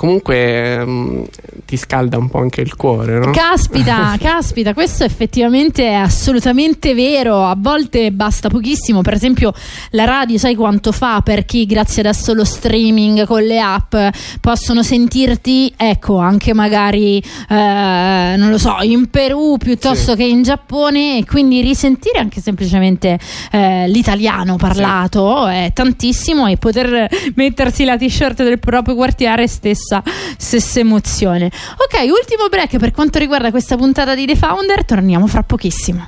[0.00, 1.26] comunque ehm,
[1.66, 3.32] ti scalda un po' anche il cuore no?
[3.32, 7.44] Caspita, caspita, questo effettivamente è assolutamente vero.
[7.44, 9.02] A volte basta pochissimo.
[9.02, 9.52] Per esempio,
[9.90, 13.94] la radio, sai quanto fa per chi, grazie adesso allo streaming con le app,
[14.40, 21.18] possono sentirti, ecco, anche magari, eh, non lo so, in Perù piuttosto che in Giappone,
[21.18, 23.18] e quindi risentire anche semplicemente
[23.52, 29.42] eh, l'italiano parlato è tantissimo e poter mettersi la t-shirt del proprio quartiere
[29.90, 30.02] stessa,
[30.36, 31.46] stessa emozione.
[31.46, 36.06] Ok, ultimo break per quanto riguarda questa puntata di The Founder, torniamo fra pochissimo.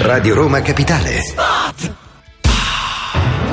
[0.00, 1.22] Radio Roma Capitale.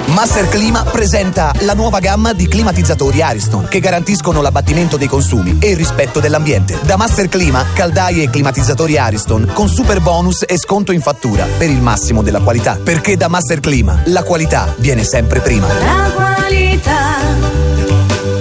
[0.07, 5.69] Master Clima presenta la nuova gamma di climatizzatori Ariston che garantiscono l'abbattimento dei consumi e
[5.69, 6.77] il rispetto dell'ambiente.
[6.84, 11.69] Da Master Clima, caldaie e climatizzatori Ariston con super bonus e sconto in fattura per
[11.69, 12.77] il massimo della qualità.
[12.84, 15.67] Perché da Master Clima la qualità viene sempre prima.
[15.67, 17.61] La qualità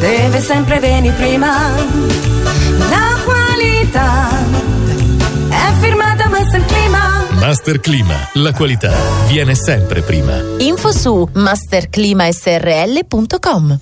[0.01, 1.70] deve sempre venire prima.
[2.88, 4.28] La qualità
[5.48, 7.26] è firmata Master Clima.
[7.38, 8.92] Master Clima, la qualità
[9.28, 10.36] viene sempre prima.
[10.59, 13.78] Info su masterclimasrl.com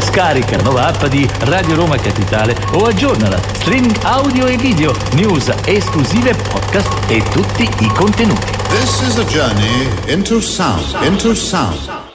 [0.00, 3.38] Scarica la nuova app di Radio Roma Capitale o aggiornala.
[3.54, 8.46] Streaming audio e video, news esclusive, podcast e tutti i contenuti.
[8.68, 12.05] This is a journey into sound, into sound.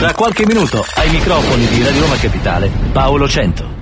[0.00, 3.79] Tra qualche minuto ai microfoni di Radio Roma Capitale, Paolo Cento.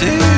[0.00, 0.29] to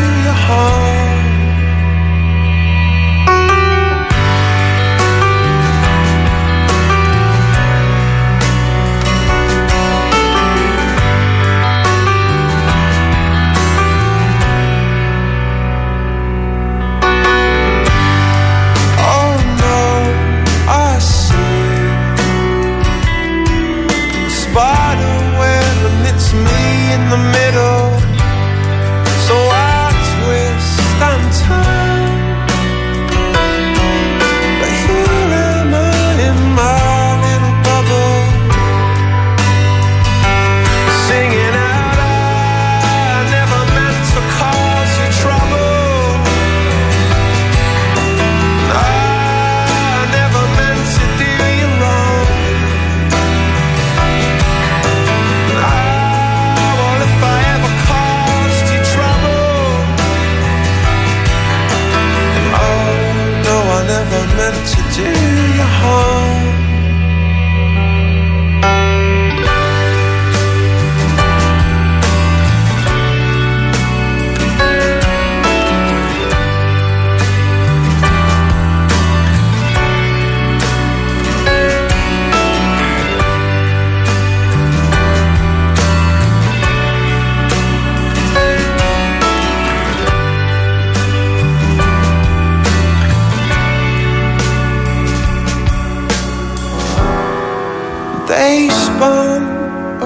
[98.92, 99.42] spun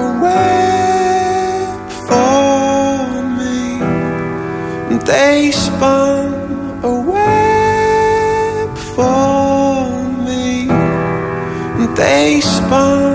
[0.03, 1.77] a web
[2.07, 2.97] for
[3.39, 3.61] me.
[5.09, 6.25] They spun
[6.83, 9.75] a web for
[10.25, 10.47] me.
[11.99, 13.06] They spun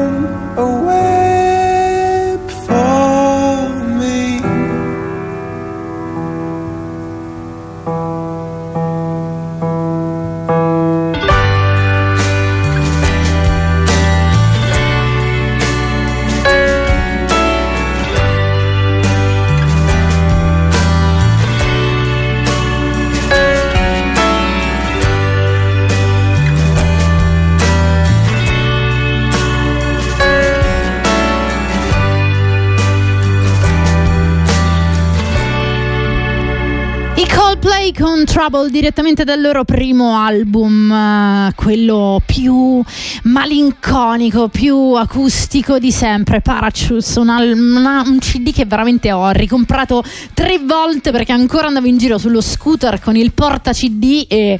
[38.43, 42.82] Trouble direttamente dal loro primo album, eh, quello più
[43.22, 50.03] malinconico, più acustico di sempre, Parachutes, un, una- un CD che veramente ho ricomprato
[50.34, 54.59] tre volte perché ancora andavo in giro sullo scooter con il porta CD e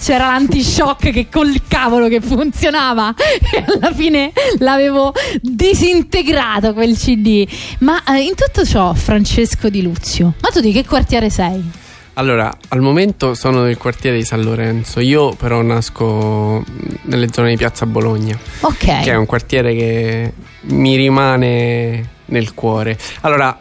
[0.00, 7.44] c'era l'antishock che col cavolo che funzionava e alla fine l'avevo disintegrato quel CD.
[7.80, 11.84] Ma eh, in tutto ciò, Francesco Di Luzio, ma tu di che quartiere sei?
[12.18, 16.64] Allora, al momento sono nel quartiere di San Lorenzo, io però nasco
[17.02, 19.02] nelle zone di Piazza Bologna, Ok.
[19.02, 22.96] che è un quartiere che mi rimane nel cuore.
[23.20, 23.58] Allora,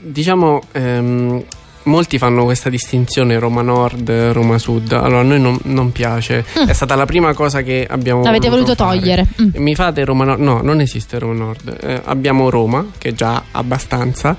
[0.00, 1.42] diciamo, ehm,
[1.84, 6.68] molti fanno questa distinzione Roma Nord, Roma Sud, allora a noi non, non piace, Mm.
[6.68, 8.98] è stata la prima cosa che abbiamo L'avete voluto fare.
[9.00, 9.26] togliere.
[9.42, 9.48] Mm.
[9.60, 10.40] Mi fate Roma Nord?
[10.40, 11.76] No, non esiste Roma Nord.
[11.82, 14.36] Eh, abbiamo Roma, che è già abbastanza,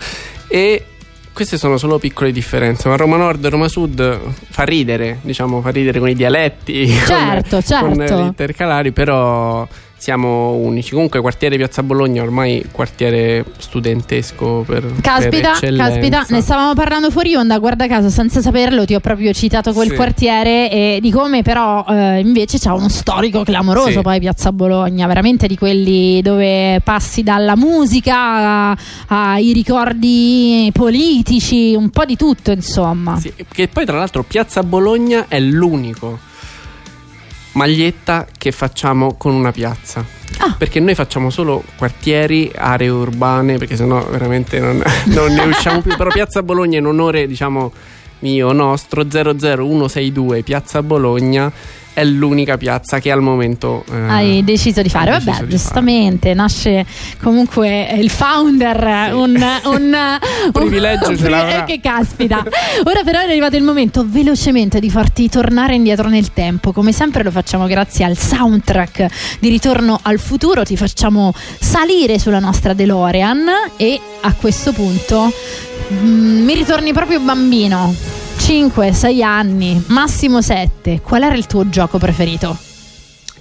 [0.48, 0.86] e
[1.38, 2.90] queste sono solo piccole differenze.
[2.90, 4.20] Ma Roma Nord e Roma Sud
[4.50, 8.18] fa ridere, diciamo, fa ridere con i dialetti, Certo, con, con certo.
[8.18, 9.68] gli intercalari, però
[9.98, 10.92] siamo unici.
[10.92, 15.90] Comunque, quartiere Piazza Bologna ormai quartiere studentesco per, per Caspita, eccellenza.
[15.94, 19.90] caspita, ne stavamo parlando fuori onda, guarda caso, senza saperlo ti ho proprio citato quel
[19.90, 19.96] Sì.
[19.96, 24.02] quartiere e di come però eh, invece c'ha uno storico clamoroso Sì.
[24.02, 28.76] poi Piazza Bologna, veramente di quelli dove passi dalla musica
[29.08, 33.20] ai ricordi politici, un po' di tutto insomma.
[33.20, 36.20] Sì, che poi tra l'altro Piazza Bologna è l'unico
[37.58, 40.06] maglietta che facciamo con una piazza.
[40.38, 40.56] Ah.
[40.58, 45.96] Perché noi facciamo solo quartieri, aree urbane, perché sennò veramente non, non ne usciamo più.
[45.98, 47.72] Però Piazza Bologna in onore, diciamo,
[48.20, 51.52] mio nostro 00162 Piazza Bologna
[51.98, 56.86] è l'unica piazza che al momento eh, Hai deciso di fare, vabbè, di giustamente nasce
[57.24, 60.20] comunque il founder, un, un,
[60.54, 61.64] privilegio un ce l'avrà.
[61.64, 62.46] eh, che caspita.
[62.84, 67.24] Ora però è arrivato il momento velocemente di farti tornare indietro nel tempo, come sempre
[67.24, 73.48] lo facciamo grazie al soundtrack di Ritorno al futuro, ti facciamo salire sulla nostra DeLorean
[73.76, 75.32] e a questo punto
[75.94, 78.27] mm, mi ritorni proprio bambino.
[78.38, 81.02] 5, 6 anni, massimo 7.
[81.02, 82.58] Qual era il tuo gioco preferito?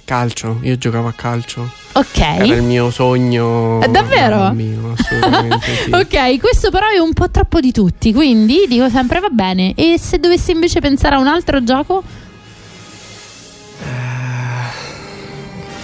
[0.03, 1.69] Calcio, io giocavo a calcio.
[1.93, 2.19] Ok.
[2.19, 3.81] Era il mio sogno.
[3.81, 4.37] Eh, davvero?
[4.37, 5.89] da bambino, assolutamente sì.
[5.93, 9.73] Ok, questo però è un po' troppo di tutti, quindi dico sempre va bene.
[9.75, 12.03] E se dovessi invece pensare a un altro gioco?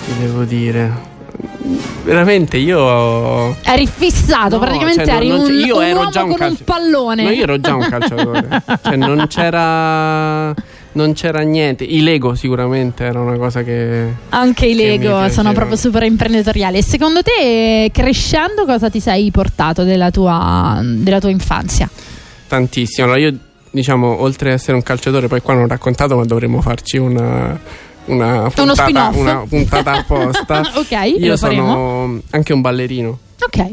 [0.05, 1.11] Ti devo dire.
[2.03, 3.55] Veramente io.
[3.63, 6.31] Eri fissato, No, praticamente cioè, eri non- non un, io un ero uomo già un
[6.31, 7.23] con un calcio- pallone.
[7.23, 8.47] No, io ero già un calciatore.
[8.83, 10.53] cioè, non c'era.
[10.95, 11.83] Non c'era niente.
[11.85, 14.05] I Lego sicuramente era una cosa che.
[14.29, 16.77] Anche i Lego sono proprio super imprenditoriali.
[16.77, 21.89] E secondo te, crescendo, cosa ti sei portato della tua, della tua infanzia?
[22.47, 23.07] Tantissimo.
[23.07, 23.35] Allora, io,
[23.71, 27.59] diciamo, oltre ad essere un calciatore, poi qua non ho raccontato, ma dovremmo farci una.
[28.05, 30.61] Una puntata, una puntata apposta.
[30.75, 33.17] Ok, Io sono anche un ballerino.
[33.41, 33.71] Ok.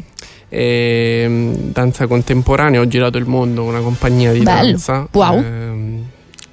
[0.48, 4.70] E, mm, danza contemporanea, ho girato il mondo con una compagnia di Bello.
[4.70, 5.08] danza.
[5.12, 5.38] Wow.
[5.38, 6.04] Ehm,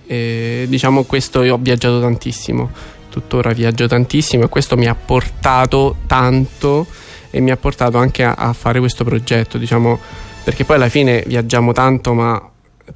[0.08, 2.70] e diciamo questo io ho viaggiato tantissimo,
[3.10, 6.86] tuttora viaggio tantissimo e questo mi ha portato tanto
[7.30, 10.00] e mi ha portato anche a, a fare questo progetto, diciamo,
[10.44, 12.42] perché poi alla fine viaggiamo tanto, ma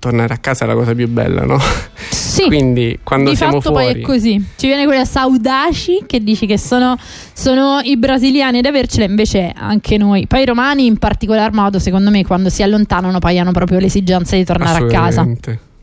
[0.01, 1.59] tornare a casa è la cosa più bella, no?
[2.09, 2.47] Sì.
[2.47, 4.43] Quindi quando di siamo fatto fuori poi è così.
[4.55, 6.97] Ci viene quella Saudaci che dici che sono,
[7.33, 10.25] sono i brasiliani ad avercela, invece anche noi.
[10.25, 14.35] Poi i romani in particolar modo, secondo me, quando si allontanano poi hanno proprio l'esigenza
[14.35, 15.27] di tornare a casa.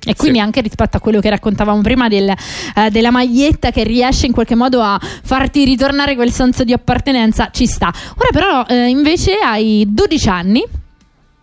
[0.04, 4.26] E quindi anche rispetto a quello che raccontavamo prima del, eh, della maglietta che riesce
[4.26, 7.92] in qualche modo a farti ritornare quel senso di appartenenza, ci sta.
[8.16, 10.64] Ora però eh, invece hai 12 anni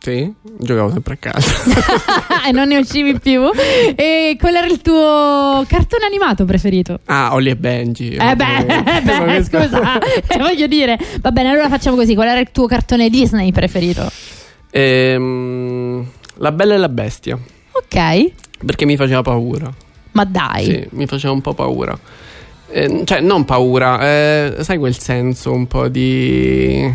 [0.05, 1.63] Sì, giocavo sempre a casa.
[2.47, 3.49] e non ne uscivi più.
[3.95, 6.99] E qual era il tuo cartone animato preferito?
[7.05, 8.13] Ah, Ollie e Benji.
[8.13, 9.97] Eh beh, eh beh scusa,
[10.27, 10.99] eh, voglio dire.
[11.21, 12.13] Va bene, allora facciamo così.
[12.13, 14.07] Qual era il tuo cartone Disney preferito?
[14.69, 17.39] Ehm, la Bella e la Bestia.
[17.71, 18.31] Ok.
[18.63, 19.73] Perché mi faceva paura.
[20.11, 20.65] Ma dai.
[20.65, 21.97] Sì, mi faceva un po' paura.
[22.69, 26.93] Eh, cioè, non paura, eh, sai quel senso un po' di...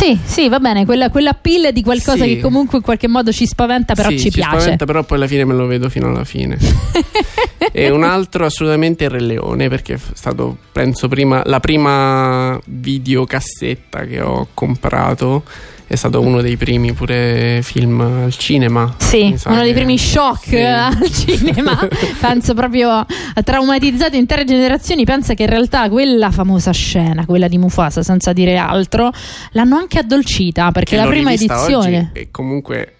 [0.00, 2.36] Sì, sì, va bene, quella, quella pill di qualcosa Sì.
[2.36, 4.58] che comunque in qualche modo ci spaventa, però Sì, ci, piace.
[4.60, 6.56] spaventa, però poi alla fine me lo vedo fino alla fine.
[7.70, 14.04] e un altro assolutamente il Re Leone, perché è stato, penso, prima, la prima videocassetta
[14.06, 15.44] che ho comprato.
[15.90, 18.94] È stato uno dei primi pure film al cinema.
[18.98, 20.56] Sì, uno dei primi shock Sì.
[20.62, 21.88] al cinema.
[22.20, 25.04] Penso proprio ha traumatizzato intere generazioni.
[25.04, 29.10] Pensa che in realtà quella famosa scena, quella di Mufasa, senza dire altro,
[29.50, 32.10] l'hanno anche addolcita perché che la prima edizione.
[32.12, 32.94] oggi e comunque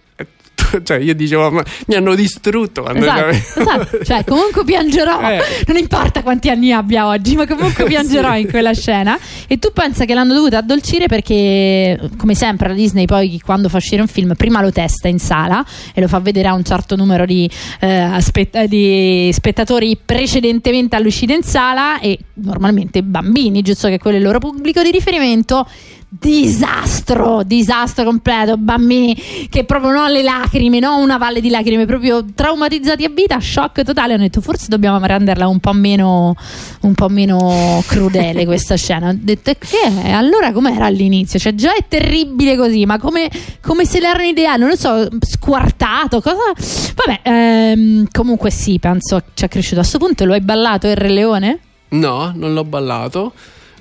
[0.84, 4.04] cioè io dicevo ma mi hanno distrutto quando Esatto, esatto.
[4.04, 5.42] cioè comunque piangerò, Eh.
[5.66, 9.18] non importa quanti anni abbia oggi, ma comunque piangerò in quella scena.
[9.46, 13.78] E tu pensa che l'hanno dovuta addolcire perché, come sempre, la Disney poi quando fa
[13.78, 15.64] uscire un film, prima lo testa in sala
[15.94, 17.48] e lo fa vedere a un certo numero di,
[17.80, 24.20] eh, aspetta- di spettatori precedentemente all'uscita in sala e normalmente bambini, giusto che quello è
[24.20, 25.66] il loro pubblico di riferimento.
[26.12, 29.14] Disastro, disastro completo, bambini
[29.48, 33.84] che proprio non le lacrime, no una valle di lacrime, proprio traumatizzati a vita, shock
[33.84, 34.14] totale.
[34.14, 36.34] Hanno detto forse dobbiamo renderla un po' meno,
[36.80, 39.10] un po' meno crudele questa scena.
[39.10, 40.10] Ho detto "E che è?
[40.10, 41.38] Allora com'era all'inizio?
[41.38, 43.30] Cioè già è terribile così, ma come,
[43.60, 46.92] come se l'erano ideale, non lo so, squartato, cosa?
[46.96, 49.76] Vabbè, ehm, comunque sì, penso ci è cresciuto.
[49.76, 51.58] A questo punto lo hai ballato il Re Leone?
[51.92, 53.32] no non l'ho ballato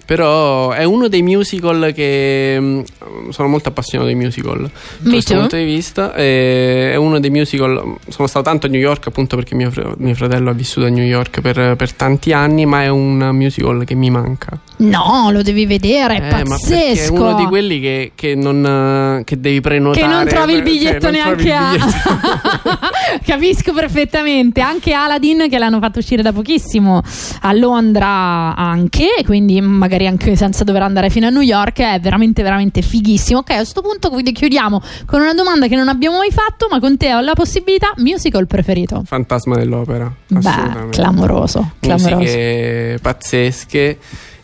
[0.09, 2.81] però è uno dei musical che mm,
[3.29, 5.41] sono molto appassionato dei musical da questo too.
[5.41, 9.53] punto di vista è uno dei musical sono stato tanto a New York appunto perché
[9.53, 13.19] mio, mio fratello ha vissuto a New York per, per tanti anni ma è un
[13.33, 17.13] musical che mi manca No, lo devi vedere, è Eh, perché è pazzesco.
[17.13, 20.69] uno di quelli che, che non, eh, che devi prenotare che non trovi il cioè,
[20.69, 21.71] biglietto trovi neanche a
[23.23, 24.61] capisco perfettamente.
[24.61, 27.01] Anche Aladdin che l'hanno fatto uscire da pochissimo
[27.41, 32.41] a Londra anche quindi magari anche senza dover andare fino a New York è veramente
[32.41, 33.39] veramente fighissimo.
[33.39, 36.79] Ok a questo punto quindi chiudiamo con una domanda che non abbiamo mai fatto ma
[36.79, 37.91] con te ho la possibilità.
[37.97, 39.03] Musical preferito?
[39.05, 43.97] Fantasma dell'opera beh clamoroso clamoroso musiche pazzesche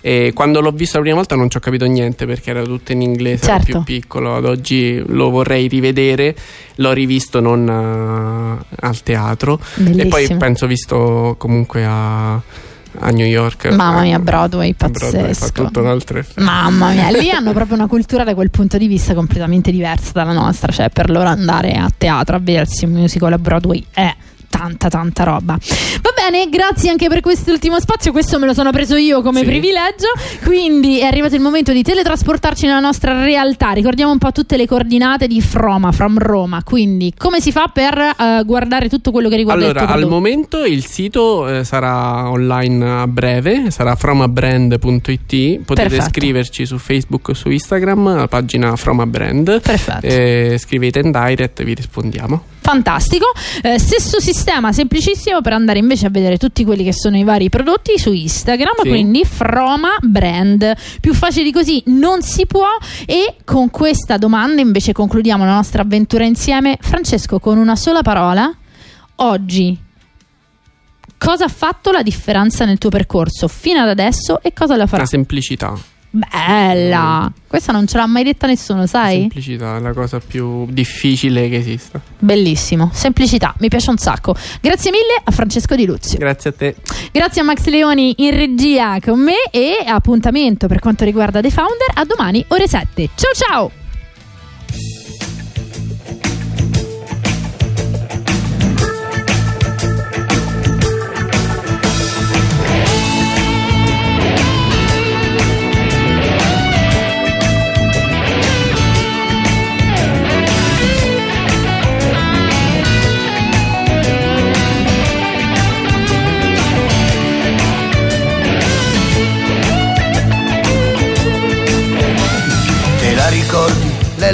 [0.08, 2.92] e quando l'ho visto la prima volta non ci ho capito niente perché era tutto
[2.92, 3.66] in inglese Certo.
[3.66, 4.36] più piccolo.
[4.36, 6.36] Ad oggi lo vorrei rivedere.
[6.76, 9.60] L'ho rivisto non eh, al teatro.
[9.78, 10.10] E Bellissimo.
[10.10, 13.72] poi penso visto comunque a, a New York.
[13.74, 15.26] Mamma mia Eh, Broadway Broadway pazzesco.
[15.26, 15.62] effetto
[16.36, 20.34] Mamma mia, lì hanno proprio una cultura da quel punto di vista completamente diversa dalla
[20.34, 24.16] nostra, cioè per loro andare a teatro a vedersi un musical a Broadway è
[24.50, 25.58] tanta tanta roba.
[25.58, 29.46] Va bene, grazie anche per quest'ultimo spazio, questo me lo sono preso io come Sì.
[29.46, 30.08] privilegio,
[30.44, 33.72] quindi è arrivato il momento di teletrasportarci nella nostra realtà.
[33.72, 37.98] Ricordiamo un po' tutte le coordinate di Froma, From Roma, quindi come si fa per
[37.98, 42.30] eh, guardare tutto quello che riguarda Allora, il tuo al momento il sito eh, sarà
[42.30, 45.60] online a breve, sarà fromabrand.it.
[45.64, 46.04] Potete Perfetto.
[46.10, 49.62] scriverci su Facebook o su Instagram, la pagina Fromabrand.
[49.62, 50.06] Perfetto.
[50.06, 52.44] Eh, scrivete in direct, vi rispondiamo.
[52.66, 53.26] Fantastico,
[53.62, 57.48] Eh, stesso sistema semplicissimo per andare invece a vedere tutti quelli che sono i vari
[57.50, 58.90] prodotti su Instagram, Sì.
[58.90, 60.74] quindi Froma Brand.
[61.00, 62.68] Più facile di così non si può
[63.06, 66.78] e con questa domanda invece concludiamo la nostra avventura insieme.
[66.82, 68.52] Francesco, con una sola parola,
[69.18, 69.78] oggi
[71.20, 75.04] cosa ha fatto la differenza nel tuo percorso fino ad adesso e cosa la farà?
[75.04, 75.78] La semplicità.
[76.16, 77.30] Bella!
[77.46, 79.20] Questa non ce l'ha mai detta nessuno, sai?
[79.20, 82.02] Semplicità è la cosa più difficile che esista.
[82.20, 84.34] Bellissimo, semplicità, mi piace un sacco.
[84.62, 86.18] Grazie mille a Francesco Di Luzio.
[86.18, 86.76] Grazie a te.
[87.12, 91.92] Grazie a Max Leoni in regia con me e appuntamento per quanto riguarda The Founder
[91.96, 93.10] a domani ore 7.
[93.16, 93.85] Ciao ciao!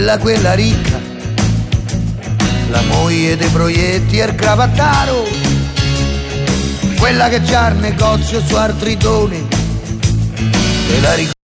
[0.02, 1.00] Lella quella ricca?
[2.70, 5.28] La moglie dei proietti e il cravattaro?
[6.98, 9.48] Quella che c'ha il negozio su Artritoni?
[9.48, 11.41] Te la ricordi?